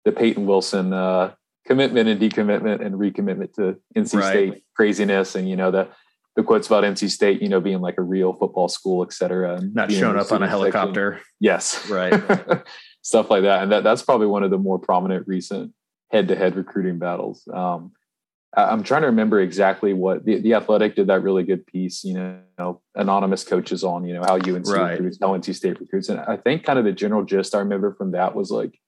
[0.05, 1.35] the Peyton Wilson uh,
[1.67, 4.31] commitment and decommitment and recommitment to NC right.
[4.31, 5.89] State craziness, and you know the
[6.37, 9.57] the quotes about NC State, you know, being like a real football school, et cetera.
[9.57, 11.15] And Not showing up on a helicopter.
[11.15, 11.27] Section.
[11.41, 11.91] Yes.
[11.91, 12.13] Right.
[13.03, 13.63] Stuff like that.
[13.63, 15.73] And that, that's probably one of the more prominent recent
[16.11, 17.47] head to head recruiting battles.
[17.53, 17.93] Um,
[18.57, 22.15] I'm trying to remember exactly what the, the athletic did that really good piece, you
[22.15, 24.93] know, anonymous coaches on, you know, how UNC right.
[24.93, 26.09] recruits, how NC State recruits.
[26.09, 28.79] And I think kind of the general gist I remember from that was like,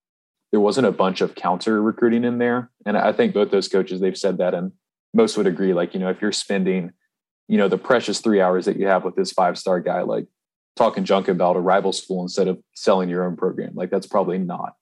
[0.52, 2.70] there wasn't a bunch of counter recruiting in there.
[2.84, 4.72] And I think both those coaches, they've said that and
[5.12, 6.92] most would agree, like, you know, if you're spending–
[7.48, 10.26] you know the precious three hours that you have with this five star guy like
[10.76, 14.38] talking junk about a rival school instead of selling your own program like that's probably
[14.38, 14.74] not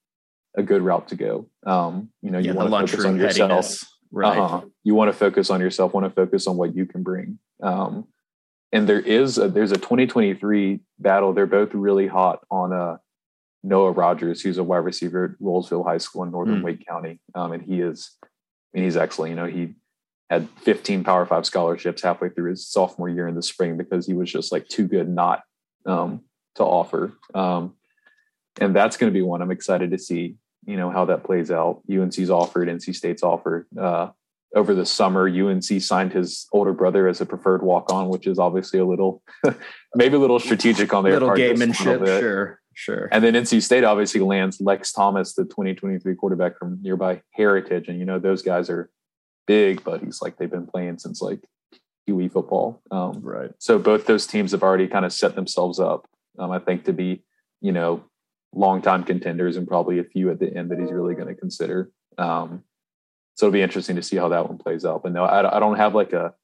[0.57, 3.85] a good route to go um you know you yeah, want to focus on yourself
[4.14, 4.62] right uh-huh.
[4.82, 8.06] you want to focus on yourself want to focus on what you can bring um
[8.72, 12.96] and there is a, there's a 2023 battle they're both really hot on uh
[13.64, 16.64] Noah Rogers, who's a wide receiver at Rolesville High School in Northern mm.
[16.64, 17.18] Wake County.
[17.34, 18.28] Um, and he is, I
[18.74, 19.30] mean, he's excellent.
[19.30, 19.74] You know, he
[20.28, 24.12] had 15 Power Five scholarships halfway through his sophomore year in the spring because he
[24.12, 25.42] was just like too good not
[25.86, 26.22] um,
[26.56, 27.14] to offer.
[27.34, 27.74] Um,
[28.60, 30.36] and that's going to be one I'm excited to see.
[30.66, 31.82] You know how that plays out.
[31.90, 33.66] UNC's offered, NC State's offered.
[33.78, 34.10] Uh,
[34.54, 38.38] over the summer, UNC signed his older brother as a preferred walk on, which is
[38.38, 39.22] obviously a little,
[39.94, 41.38] maybe a little strategic on their little part.
[41.38, 43.08] gamemanship, sure, sure.
[43.10, 47.98] And then NC State obviously lands Lex Thomas, the 2023 quarterback from nearby Heritage, and
[47.98, 48.90] you know those guys are
[49.46, 50.20] big buddies.
[50.22, 51.40] Like they've been playing since like
[52.06, 52.82] UE football.
[52.90, 53.50] Um, right.
[53.58, 56.06] So both those teams have already kind of set themselves up,
[56.38, 57.22] um, I think, to be,
[57.60, 58.04] you know,
[58.55, 61.90] longtime contenders and probably a few at the end that he's really going to consider.
[62.18, 62.62] Um,
[63.34, 65.02] so it'll be interesting to see how that one plays out.
[65.02, 66.34] But no, I, I don't have like a,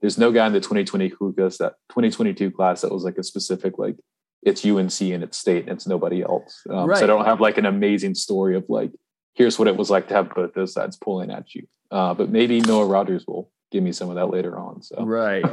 [0.00, 3.78] there's no guy in the 2020 class, that 2022 class that was like a specific,
[3.78, 3.96] like
[4.42, 6.62] it's UNC and it's state and it's nobody else.
[6.70, 6.98] Um, right.
[6.98, 8.92] So I don't have like an amazing story of like,
[9.34, 11.66] here's what it was like to have both those sides pulling at you.
[11.90, 14.82] Uh, but maybe Noah Rogers will give me some of that later on.
[14.82, 15.44] So right.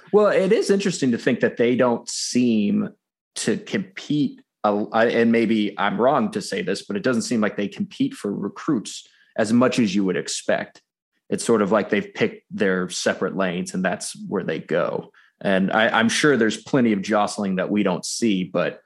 [0.12, 2.90] well, it is interesting to think that they don't seem
[3.36, 4.41] to compete.
[4.64, 8.14] Uh, and maybe I'm wrong to say this, but it doesn't seem like they compete
[8.14, 9.06] for recruits
[9.36, 10.82] as much as you would expect.
[11.28, 15.12] It's sort of like they've picked their separate lanes and that's where they go.
[15.40, 18.80] And I, am sure there's plenty of jostling that we don't see, but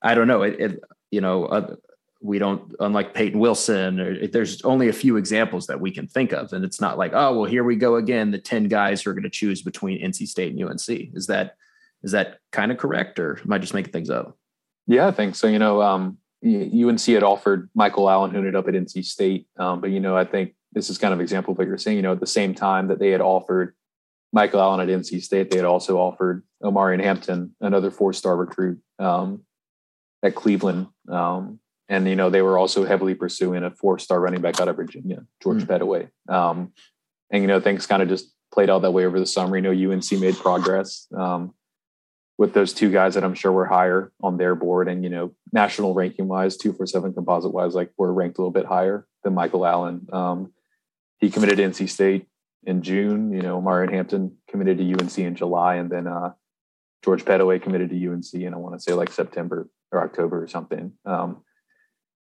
[0.00, 0.42] I don't know.
[0.42, 1.74] It, it you know, uh,
[2.20, 6.32] we don't unlike Peyton Wilson or there's only a few examples that we can think
[6.32, 9.10] of and it's not like oh well here we go again the 10 guys who
[9.10, 11.54] are going to choose between NC State and UNC is that
[12.02, 14.36] is that kind of correct or am I just making things up
[14.88, 18.66] yeah I think so you know um, UNC had offered Michael Allen who ended up
[18.66, 21.58] at NC State um, but you know I think this is kind of example of
[21.58, 23.76] what you're saying you know at the same time that they had offered
[24.32, 28.80] Michael Allen at NC State they had also offered Omarion Hampton another four star recruit
[28.98, 29.42] um,
[30.24, 34.60] at Cleveland um, and you know they were also heavily pursuing a four-star running back
[34.60, 35.66] out of Virginia, George mm.
[35.66, 36.08] Pettaway.
[36.32, 36.72] Um,
[37.30, 39.56] and you know things kind of just played out that way over the summer.
[39.56, 41.54] You know UNC made progress um,
[42.38, 45.34] with those two guys that I'm sure were higher on their board, and you know
[45.52, 49.06] national ranking wise, two four seven composite wise, like we're ranked a little bit higher
[49.24, 50.06] than Michael Allen.
[50.12, 50.52] Um,
[51.18, 52.26] he committed to NC State
[52.64, 53.32] in June.
[53.32, 56.32] You know Marion Hampton committed to UNC in July, and then uh,
[57.04, 60.46] George Pettaway committed to UNC, and I want to say like September or October or
[60.46, 60.92] something.
[61.04, 61.42] Um,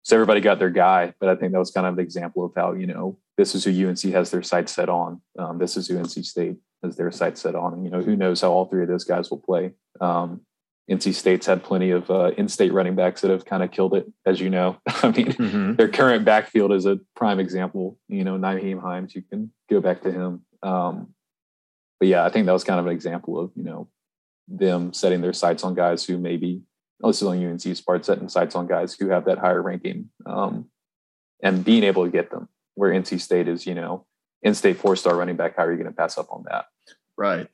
[0.03, 2.53] so everybody got their guy, but I think that was kind of the example of
[2.55, 5.21] how you know this is who UNC has their sights set on.
[5.37, 8.17] Um, this is who NC State has their sights set on, and you know who
[8.17, 9.73] knows how all three of those guys will play.
[10.01, 10.43] Um,
[10.91, 14.07] NC State's had plenty of uh, in-state running backs that have kind of killed it,
[14.25, 14.79] as you know.
[14.87, 15.75] I mean, mm-hmm.
[15.75, 17.99] their current backfield is a prime example.
[18.09, 20.45] You know, Nyheim Hines, you can go back to him.
[20.63, 21.15] Um,
[21.99, 23.89] but yeah, I think that was kind of an example of you know
[24.49, 26.63] them setting their sights on guys who maybe
[27.01, 30.67] this is on UNC's part, setting sights on guys who have that higher ranking um,
[31.43, 32.49] and being able to get them.
[32.75, 34.07] Where NC State is, you know,
[34.47, 35.57] in-state four-star running back.
[35.57, 36.67] How are you going to pass up on that?
[37.19, 37.49] Right.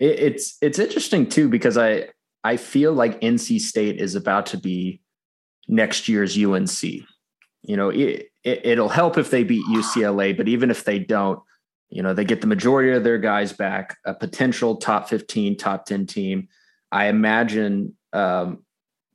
[0.00, 2.08] It, it's it's interesting too because I
[2.44, 5.00] I feel like NC State is about to be
[5.68, 6.82] next year's UNC.
[6.82, 11.40] You know, it, it it'll help if they beat UCLA, but even if they don't,
[11.88, 15.86] you know, they get the majority of their guys back, a potential top 15, top
[15.86, 16.48] 10 team.
[16.90, 18.64] I imagine um,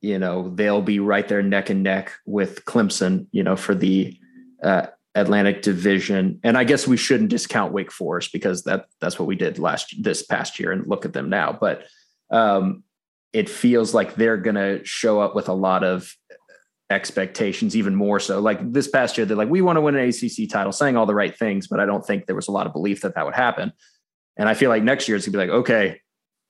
[0.01, 4.17] you know they'll be right there neck and neck with Clemson, you know, for the
[4.63, 6.39] uh, Atlantic Division.
[6.43, 9.95] And I guess we shouldn't discount Wake Forest because that that's what we did last
[10.01, 11.57] this past year, and look at them now.
[11.59, 11.85] But
[12.29, 12.83] um,
[13.33, 16.15] it feels like they're going to show up with a lot of
[16.89, 18.39] expectations, even more so.
[18.39, 21.05] Like this past year, they're like, we want to win an ACC title, saying all
[21.05, 23.25] the right things, but I don't think there was a lot of belief that that
[23.25, 23.71] would happen.
[24.37, 26.01] And I feel like next year it's gonna be like, okay,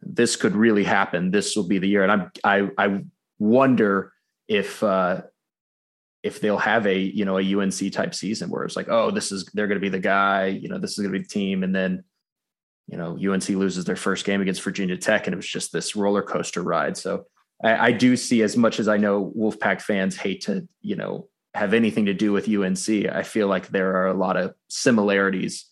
[0.01, 1.32] this could really happen.
[1.32, 2.03] This will be the year.
[2.03, 3.03] And I'm I I
[3.39, 4.14] wonder
[4.47, 5.22] if uh,
[6.24, 9.32] if they'll have a you know a UNC type season where it's like, oh, this
[9.32, 11.30] is they're going to be the guy, you know, this is going to be the
[11.30, 12.03] team, and then
[12.88, 15.95] you know UNC loses their first game against Virginia Tech, and it was just this
[15.95, 16.97] roller coaster ride.
[16.97, 17.26] So
[17.63, 21.28] I, I do see as much as I know Wolfpack fans hate to you know
[21.53, 22.89] have anything to do with UNC.
[23.11, 25.65] I feel like there are a lot of similarities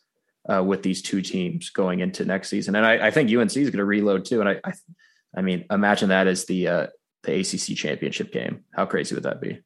[0.51, 3.69] uh, with these two teams going into next season, and I, I think UNC is
[3.69, 4.39] going to reload too.
[4.39, 4.73] And I, I,
[5.37, 6.87] I mean, imagine that as the uh,
[7.23, 8.63] the ACC championship game.
[8.73, 9.61] How crazy would that be?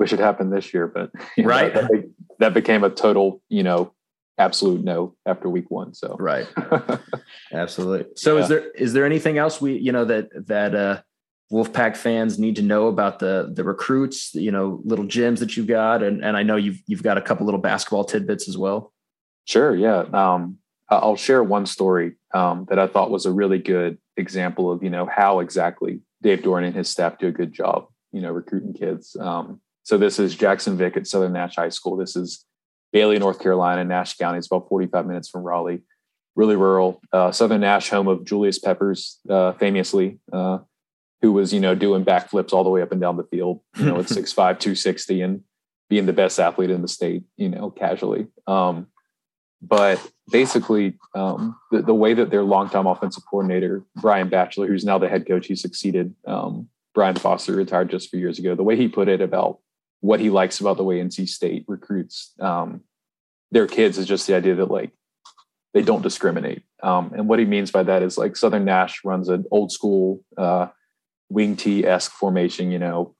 [0.00, 3.92] Wish it happened this year, but right, know, that, that became a total, you know,
[4.38, 5.94] absolute no after week one.
[5.94, 6.46] So right,
[7.52, 8.06] absolutely.
[8.16, 8.42] So yeah.
[8.42, 11.02] is there is there anything else we you know that that uh,
[11.52, 14.34] Wolfpack fans need to know about the the recruits?
[14.34, 17.22] You know, little gems that you've got, and and I know you've you've got a
[17.22, 18.92] couple little basketball tidbits as well.
[19.44, 19.76] Sure.
[19.76, 20.04] Yeah.
[20.12, 24.82] Um, I'll share one story um, that I thought was a really good example of
[24.82, 28.32] you know how exactly Dave Doeren and his staff do a good job, you know,
[28.32, 29.16] recruiting kids.
[29.18, 29.60] Um,
[29.90, 31.96] so this is Jackson Vick at Southern Nash High School.
[31.96, 32.44] This is
[32.92, 34.38] Bailey, North Carolina, Nash County.
[34.38, 35.82] It's about 45 minutes from Raleigh,
[36.36, 37.00] really rural.
[37.12, 40.58] Uh, Southern Nash, home of Julius Peppers, uh, famously, uh,
[41.22, 43.86] who was, you know, doing backflips all the way up and down the field, you
[43.86, 45.42] know, at 6'5", 260 and
[45.88, 48.28] being the best athlete in the state, you know, casually.
[48.46, 48.86] Um,
[49.60, 54.98] but basically, um, the, the, way that their longtime offensive coordinator, Brian Batchelor, who's now
[54.98, 58.54] the head coach, he succeeded um, Brian Foster, retired just a few years ago.
[58.54, 59.58] The way he put it about
[60.00, 62.82] what he likes about the way NC State recruits um,
[63.50, 64.90] their kids is just the idea that like
[65.74, 66.62] they don't discriminate.
[66.82, 70.24] Um, and what he means by that is like Southern Nash runs an old school
[70.36, 70.68] uh,
[71.28, 72.70] wing T esque formation.
[72.70, 73.14] You know,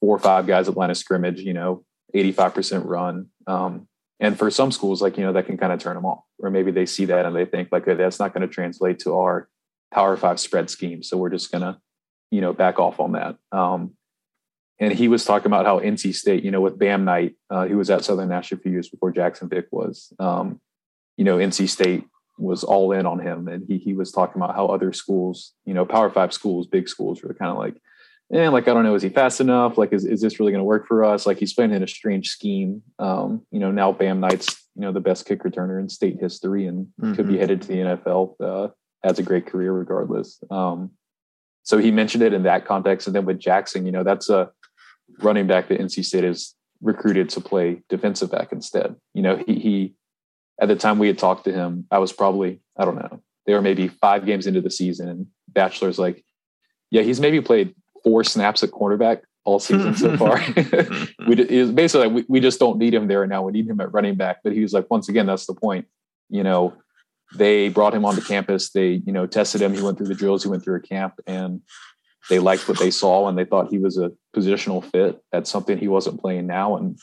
[0.00, 1.40] four or five guys at line of scrimmage.
[1.40, 1.84] You know,
[2.14, 3.28] eighty five percent run.
[3.46, 3.88] Um,
[4.22, 6.48] and for some schools like you know that can kind of turn them off or
[6.48, 9.48] maybe they see that and they think like that's not going to translate to our
[9.92, 11.76] power five spread scheme so we're just going to
[12.30, 13.94] you know back off on that um,
[14.82, 17.74] and he was talking about how nc state you know with bam knight uh, he
[17.74, 20.60] was at southern nash a few years before jackson vick was um,
[21.16, 22.04] you know nc state
[22.38, 25.74] was all in on him and he, he was talking about how other schools you
[25.74, 27.76] know power five schools big schools were kind of like
[28.32, 29.76] and like I don't know, is he fast enough?
[29.76, 31.26] Like, is, is this really going to work for us?
[31.26, 32.82] Like, he's playing in a strange scheme.
[32.98, 36.66] Um, you know, now Bam Knight's you know the best kick returner in state history
[36.66, 37.14] and mm-hmm.
[37.14, 37.40] could be mm-hmm.
[37.40, 38.34] headed to the NFL.
[38.40, 38.68] Uh,
[39.04, 40.42] has a great career regardless.
[40.50, 40.92] Um,
[41.64, 44.50] so he mentioned it in that context, and then with Jackson, you know, that's a
[45.20, 48.96] running back that NC State has recruited to play defensive back instead.
[49.14, 49.94] You know, he, he
[50.60, 53.54] at the time we had talked to him, I was probably, I don't know, they
[53.54, 56.24] were maybe five games into the season and Batchelor's like,
[56.90, 60.38] yeah, he's maybe played four snaps at cornerback all season so far.
[61.26, 63.42] we it basically like, we, we just don't need him there now.
[63.42, 64.38] We need him at running back.
[64.44, 65.86] But he was like, once again, that's the point.
[66.28, 66.74] You know,
[67.34, 68.70] they brought him onto campus.
[68.70, 69.74] They, you know, tested him.
[69.74, 70.42] He went through the drills.
[70.42, 71.60] He went through a camp, and
[72.28, 75.22] they liked what they saw, and they thought he was a positional fit.
[75.32, 76.98] That's something he wasn't playing now, and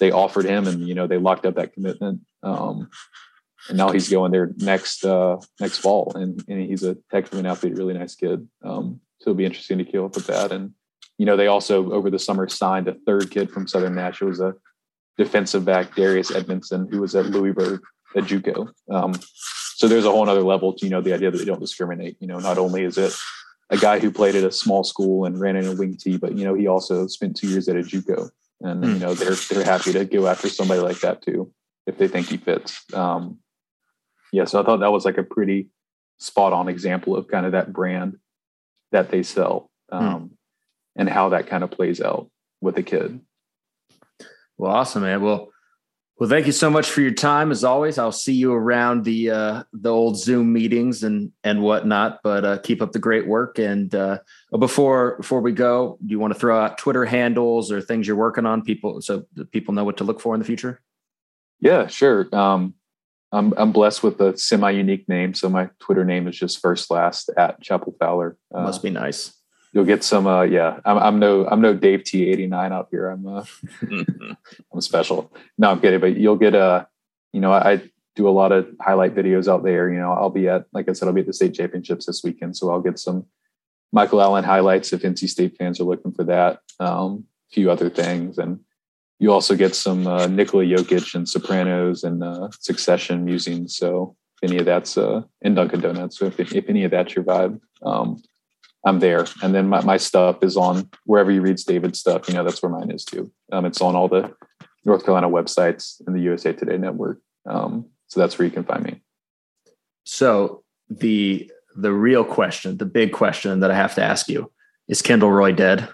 [0.00, 2.20] they offered him, and you know, they locked up that commitment.
[2.42, 2.90] Um,
[3.68, 7.38] and now he's going there next uh, next fall, and, and he's a heck of
[7.38, 8.46] an athlete, really nice kid.
[8.62, 10.52] Um, so it'll be interesting to keep up with that.
[10.52, 10.72] And
[11.16, 14.20] you know, they also over the summer signed a third kid from Southern Nash.
[14.20, 14.54] It was a
[15.16, 17.80] defensive back, Darius Edmondson, who was at Louisburg
[18.16, 18.70] at JUCO.
[18.90, 19.14] Um,
[19.76, 22.16] so there's a whole other level to you know the idea that they don't discriminate.
[22.20, 23.14] You know, not only is it
[23.70, 26.36] a guy who played at a small school and ran in a wing tee, but
[26.36, 29.64] you know he also spent two years at a JUCO, and you know they're they're
[29.64, 31.52] happy to go after somebody like that too
[31.86, 32.84] if they think he fits.
[32.94, 33.38] Um,
[34.32, 35.68] yeah, so I thought that was like a pretty
[36.18, 38.18] spot on example of kind of that brand
[38.92, 39.96] that they sell hmm.
[39.96, 40.30] um, mm.
[40.96, 43.20] and how that kind of plays out with a kid.
[44.56, 45.20] Well, awesome, man.
[45.20, 45.50] Well,
[46.16, 47.50] well, thank you so much for your time.
[47.50, 52.20] As always, I'll see you around the uh, the old Zoom meetings and and whatnot.
[52.22, 53.58] But uh, keep up the great work.
[53.58, 54.18] And uh,
[54.56, 58.16] before before we go, do you want to throw out Twitter handles or things you're
[58.16, 60.80] working on, people, so people know what to look for in the future?
[61.58, 62.28] Yeah, sure.
[62.32, 62.74] Um,
[63.32, 66.92] I'm I'm blessed with a semi unique name, so my Twitter name is just first
[66.92, 68.36] last at Chapel Fowler.
[68.54, 69.34] Uh, Must be nice.
[69.74, 70.26] You'll get some.
[70.26, 73.08] Uh, yeah, I'm, I'm no I'm no Dave T eighty nine out here.
[73.08, 73.44] I'm uh,
[74.72, 75.32] I'm special.
[75.58, 76.00] No, I'm kidding.
[76.00, 76.64] But you'll get a.
[76.64, 76.84] Uh,
[77.32, 77.82] you know, I
[78.14, 79.92] do a lot of highlight videos out there.
[79.92, 82.22] You know, I'll be at like I said, I'll be at the state championships this
[82.22, 83.26] weekend, so I'll get some
[83.92, 86.60] Michael Allen highlights if NC State fans are looking for that.
[86.78, 88.60] Um, a few other things and
[89.18, 93.76] you also get some uh, Nikola Jokic and Sopranos and uh, Succession musings.
[93.76, 97.14] So if any of that's uh, in Dunkin' Donuts, so if, if any of that's
[97.14, 98.22] your vibe, um,
[98.86, 99.26] I'm there.
[99.42, 102.28] And then my, my stuff is on wherever you read David's stuff.
[102.28, 103.30] You know, that's where mine is too.
[103.50, 104.34] Um, it's on all the
[104.84, 107.20] North Carolina websites and the USA Today network.
[107.46, 109.02] Um, so that's where you can find me.
[110.04, 114.52] So the the real question, the big question that I have to ask you
[114.86, 115.88] is Kendall Roy dead?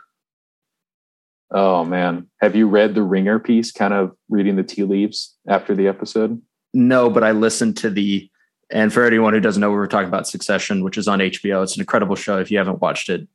[1.51, 3.73] Oh man, have you read the Ringer piece?
[3.73, 6.41] Kind of reading the tea leaves after the episode.
[6.73, 8.30] No, but I listened to the.
[8.71, 11.63] And for anyone who doesn't know, we were talking about Succession, which is on HBO.
[11.63, 12.39] It's an incredible show.
[12.39, 13.27] If you haven't watched it,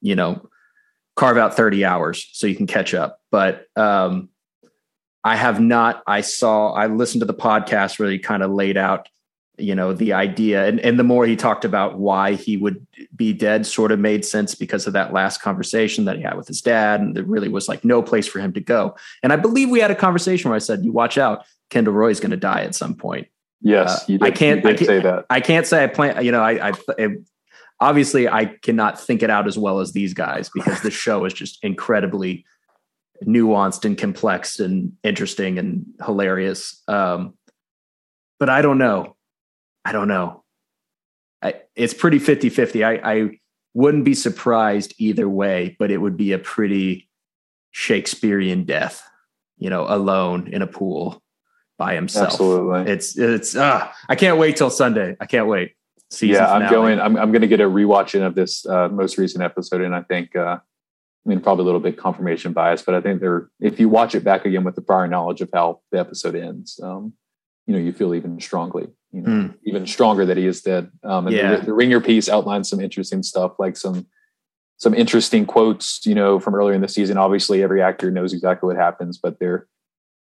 [0.00, 0.48] you know,
[1.16, 3.20] carve out 30 hours so you can catch up.
[3.30, 4.30] But um,
[5.22, 6.02] I have not.
[6.06, 6.72] I saw.
[6.72, 9.08] I listened to the podcast where he kind of laid out
[9.60, 13.32] you know the idea and, and the more he talked about why he would be
[13.32, 16.62] dead sort of made sense because of that last conversation that he had with his
[16.62, 19.68] dad and there really was like no place for him to go and i believe
[19.68, 22.36] we had a conversation where i said you watch out kendall roy is going to
[22.36, 23.28] die at some point
[23.60, 25.26] yes uh, did, i can't, I can't say that.
[25.30, 27.22] I can't say i plan you know i, I it,
[27.80, 31.32] obviously i cannot think it out as well as these guys because the show is
[31.32, 32.44] just incredibly
[33.24, 36.82] nuanced and complex and interesting and hilarious.
[36.88, 37.34] Um,
[38.38, 39.16] but i don't know.
[39.84, 40.44] I don't know.
[41.42, 42.84] I, it's pretty 50 50.
[42.84, 43.30] I, I
[43.72, 47.08] wouldn't be surprised either way, but it would be a pretty
[47.70, 49.02] Shakespearean death,
[49.56, 51.22] you know, alone in a pool
[51.80, 52.28] by himself.
[52.28, 52.92] Absolutely.
[52.92, 55.16] It's, it's, uh, I can't wait till Sunday.
[55.18, 55.72] I can't wait.
[56.10, 59.16] Season yeah, I'm going, I'm, I'm going to get a rewatching of this uh, most
[59.16, 59.80] recent episode.
[59.80, 63.20] And I think, uh, I mean, probably a little bit confirmation bias, but I think
[63.20, 66.34] there, if you watch it back again with the prior knowledge of how the episode
[66.34, 67.14] ends, um,
[67.66, 69.54] you know, you feel even strongly you know, mm.
[69.64, 70.90] even stronger that he is dead.
[71.02, 71.56] Um, and yeah.
[71.56, 74.06] the, the, Ringer piece outlines some interesting stuff, like some
[74.76, 77.18] some interesting quotes, you know, from earlier in the season.
[77.18, 79.66] Obviously, every actor knows exactly what happens, but they're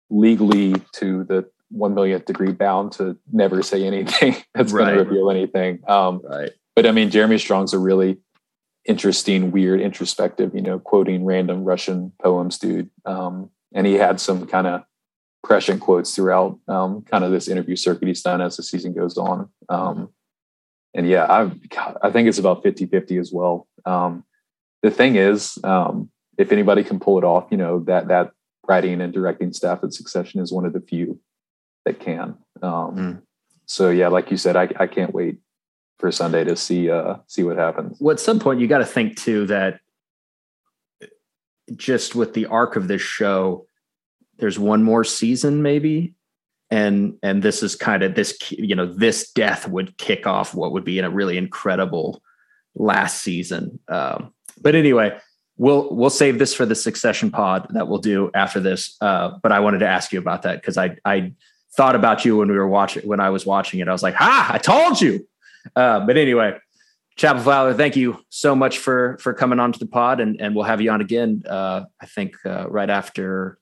[0.10, 4.96] legally to the one millionth degree bound to never say anything that's right.
[4.96, 5.80] going to reveal anything.
[5.88, 6.52] Um, right.
[6.76, 8.18] But I mean, Jeremy Strong's a really
[8.86, 12.90] interesting, weird, introspective, you know, quoting random Russian poems, dude.
[13.06, 14.84] Um, and he had some kind of
[15.44, 19.18] prescient quotes throughout um, kind of this interview circuit he's done as the season goes
[19.18, 19.50] on.
[19.70, 20.10] Um,
[20.94, 21.52] and yeah, I
[22.02, 23.68] I think it's about 50 50 as well.
[23.86, 24.24] Um,
[24.82, 28.32] the thing is, um, if anybody can pull it off, you know, that, that
[28.68, 31.20] writing and directing staff at Succession is one of the few
[31.86, 32.38] that can.
[32.96, 33.22] Mm.
[33.66, 35.40] So yeah, like you said, I, I can't wait
[36.00, 37.98] for Sunday to see, uh, see what happens.
[38.00, 39.80] Well, at some point you got to think too, that
[41.76, 43.68] just with the arc of this show,
[44.38, 46.14] there's one more season maybe
[46.70, 50.72] and and this is kind of this you know this death would kick off what
[50.72, 52.22] would be in a really incredible
[52.76, 55.18] last season um, but anyway
[55.58, 58.96] we'll we'll save this for the succession pod that we'll do after this.
[59.02, 61.34] Uh, but I wanted to ask you about that because I I
[61.76, 63.88] thought about you when we were watching when I was watching it.
[63.88, 64.52] I was like, "Ha!
[64.54, 65.28] I told you."
[65.76, 66.58] Uh, but anyway,
[67.18, 70.56] Chapel Fowler, thank you so much for for coming on to the pod, and and
[70.56, 71.44] we'll have you on again.
[71.48, 73.58] Uh, I think uh, right after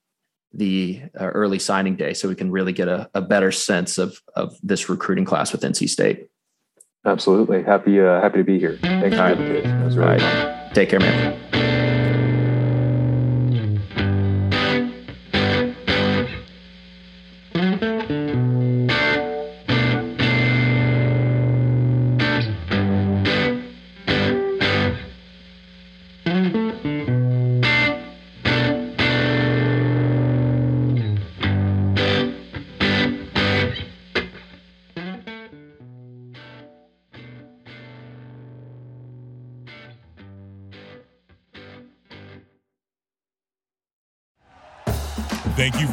[0.52, 4.20] the uh, early signing day, so we can really get a, a better sense of
[4.34, 6.28] of this recruiting class with NC State.
[7.04, 8.78] Absolutely happy uh, happy to be here.
[8.82, 9.80] Thanks for the invitation.
[9.80, 10.72] It was really fun.
[10.74, 11.85] Take care, man.